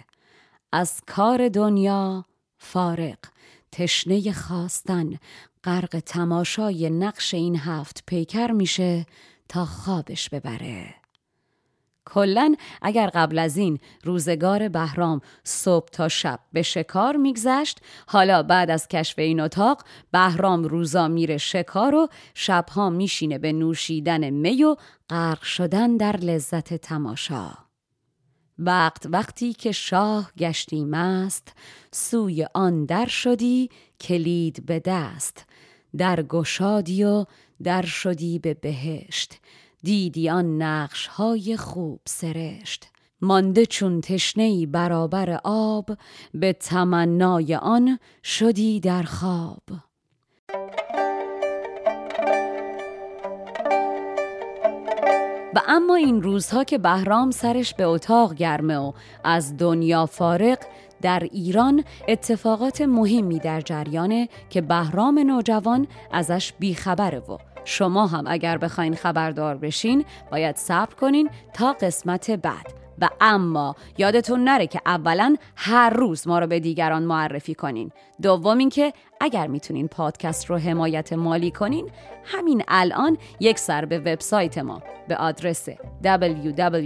از 0.72 1.02
کار 1.08 1.50
دنیا 1.50 2.26
فارق 2.58 3.18
تشنه 3.72 4.32
خواستن. 4.32 5.20
غرق 5.64 6.00
تماشای 6.06 6.90
نقش 6.90 7.34
این 7.34 7.56
هفت 7.56 8.04
پیکر 8.08 8.52
میشه 8.52 9.06
تا 9.50 9.66
خوابش 9.66 10.30
ببره. 10.30 11.00
کلا 12.06 12.56
اگر 12.82 13.08
قبل 13.08 13.40
از 13.40 13.58
این 13.58 13.80
روزگار 14.04 14.70
بهرام 14.70 15.22
صبح 15.44 15.88
تا 15.88 16.08
شب 16.08 16.40
به 16.54 16.62
شکار 16.62 17.16
میگذشت 17.16 17.80
حالا 18.08 18.44
بعد 18.44 18.72
از 18.72 18.88
کشف 18.88 19.20
این 19.20 19.40
اتاق 19.40 19.84
بهرام 20.12 20.64
روزا 20.64 21.08
میره 21.08 21.38
شکار 21.38 21.96
و 21.96 22.08
شبها 22.34 22.90
میشینه 22.90 23.38
به 23.38 23.54
نوشیدن 23.54 24.30
می 24.30 24.64
و 24.64 24.76
غرق 25.10 25.42
شدن 25.42 25.98
در 25.98 26.18
لذت 26.18 26.74
تماشا. 26.74 27.69
وقت 28.60 29.06
وقتی 29.12 29.54
که 29.54 29.72
شاه 29.72 30.32
گشتی 30.38 30.86
مست 30.86 31.54
سوی 31.92 32.48
آن 32.54 32.86
در 32.86 33.06
شدی 33.06 33.70
کلید 34.02 34.66
به 34.66 34.80
دست. 34.80 35.46
در 35.98 36.24
گشادی 36.24 37.04
و 37.04 37.26
در 37.64 37.82
شدی 37.82 38.40
به 38.40 38.54
بهشت. 38.54 39.40
دیدی 39.84 40.30
آن 40.30 40.62
نقش 40.62 41.08
های 41.08 41.58
خوب 41.58 42.00
سرشت. 42.06 42.88
مانده 43.22 43.66
چون 43.66 44.02
تشنهی 44.02 44.66
برابر 44.66 45.40
آب 45.44 45.98
به 46.34 46.54
تمنای 46.54 47.56
آن 47.56 48.00
شدی 48.24 48.80
در 48.80 49.04
خواب. 49.04 49.89
و 55.56 55.62
اما 55.68 55.96
این 55.96 56.22
روزها 56.22 56.64
که 56.64 56.78
بهرام 56.78 57.32
سرش 57.32 57.74
به 57.74 57.84
اتاق 57.84 58.34
گرمه 58.34 58.78
و 58.78 58.92
از 59.24 59.58
دنیا 59.58 60.06
فارق 60.06 60.58
در 61.02 61.20
ایران 61.32 61.84
اتفاقات 62.08 62.82
مهمی 62.82 63.40
در 63.40 63.62
جریانه 63.62 64.30
که 64.50 64.62
بهرام 64.62 65.20
نوجوان 65.20 65.88
ازش 66.12 66.54
بیخبره 66.60 67.20
و 67.20 67.38
شما 67.66 68.08
هم 68.08 68.24
اگر 68.28 68.58
بخواین 68.58 68.96
خبردار 68.96 69.58
بشین 69.58 70.06
باید 70.32 70.56
صبر 70.56 70.94
کنین 70.94 71.30
تا 71.54 71.74
قسمت 71.74 72.32
بعد. 72.32 72.79
و 73.02 73.10
اما 73.22 73.76
یادتون 73.98 74.44
نره 74.44 74.68
که 74.68 74.82
اولا 74.86 75.36
هر 75.56 75.90
روز 75.90 76.28
ما 76.28 76.40
رو 76.40 76.48
به 76.48 76.60
دیگران 76.60 77.04
معرفی 77.04 77.56
کنین. 77.56 77.92
دوم 78.22 78.58
اینکه 78.58 78.94
اگر 79.22 79.48
می‌تونین 79.48 79.88
پادکست 79.88 80.46
رو 80.46 80.58
حمایت 80.58 81.14
مالی 81.14 81.52
کنین 81.52 81.90
همین 82.26 82.64
الان 82.68 83.18
یک 83.40 83.60
سر 83.60 83.86
به 83.86 84.00
وبسایت 84.00 84.58
ما 84.58 84.82
به 85.08 85.16
آدرس 85.16 85.70
www.chai 86.04 86.80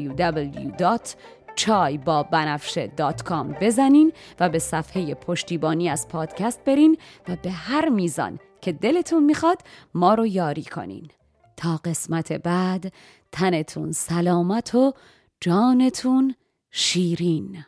بزنین 3.61 4.13
و 4.39 4.49
به 4.49 4.59
صفحه 4.59 5.13
پشتیبانی 5.13 5.89
از 5.89 6.07
پادکست 6.07 6.63
برین 6.65 6.97
و 7.29 7.35
به 7.43 7.51
هر 7.51 7.89
میزان 7.89 8.39
که 8.61 8.71
دلتون 8.71 9.23
می‌خواد 9.23 9.57
ما 9.93 10.13
رو 10.13 10.27
یاری 10.27 10.63
کنین. 10.63 11.09
تا 11.57 11.79
قسمت 11.85 12.33
بعد 12.33 12.93
تنتون 13.31 13.91
سلامت 13.91 14.75
و 14.75 14.93
جانتون 15.43 16.35
شیرین. 16.71 17.65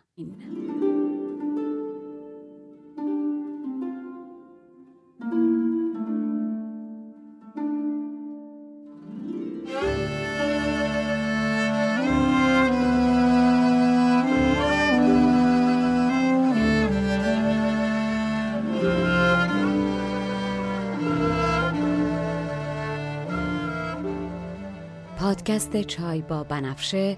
پادکست 25.18 25.82
چای 25.82 26.22
با 26.22 26.43
بنفشه 26.43 27.18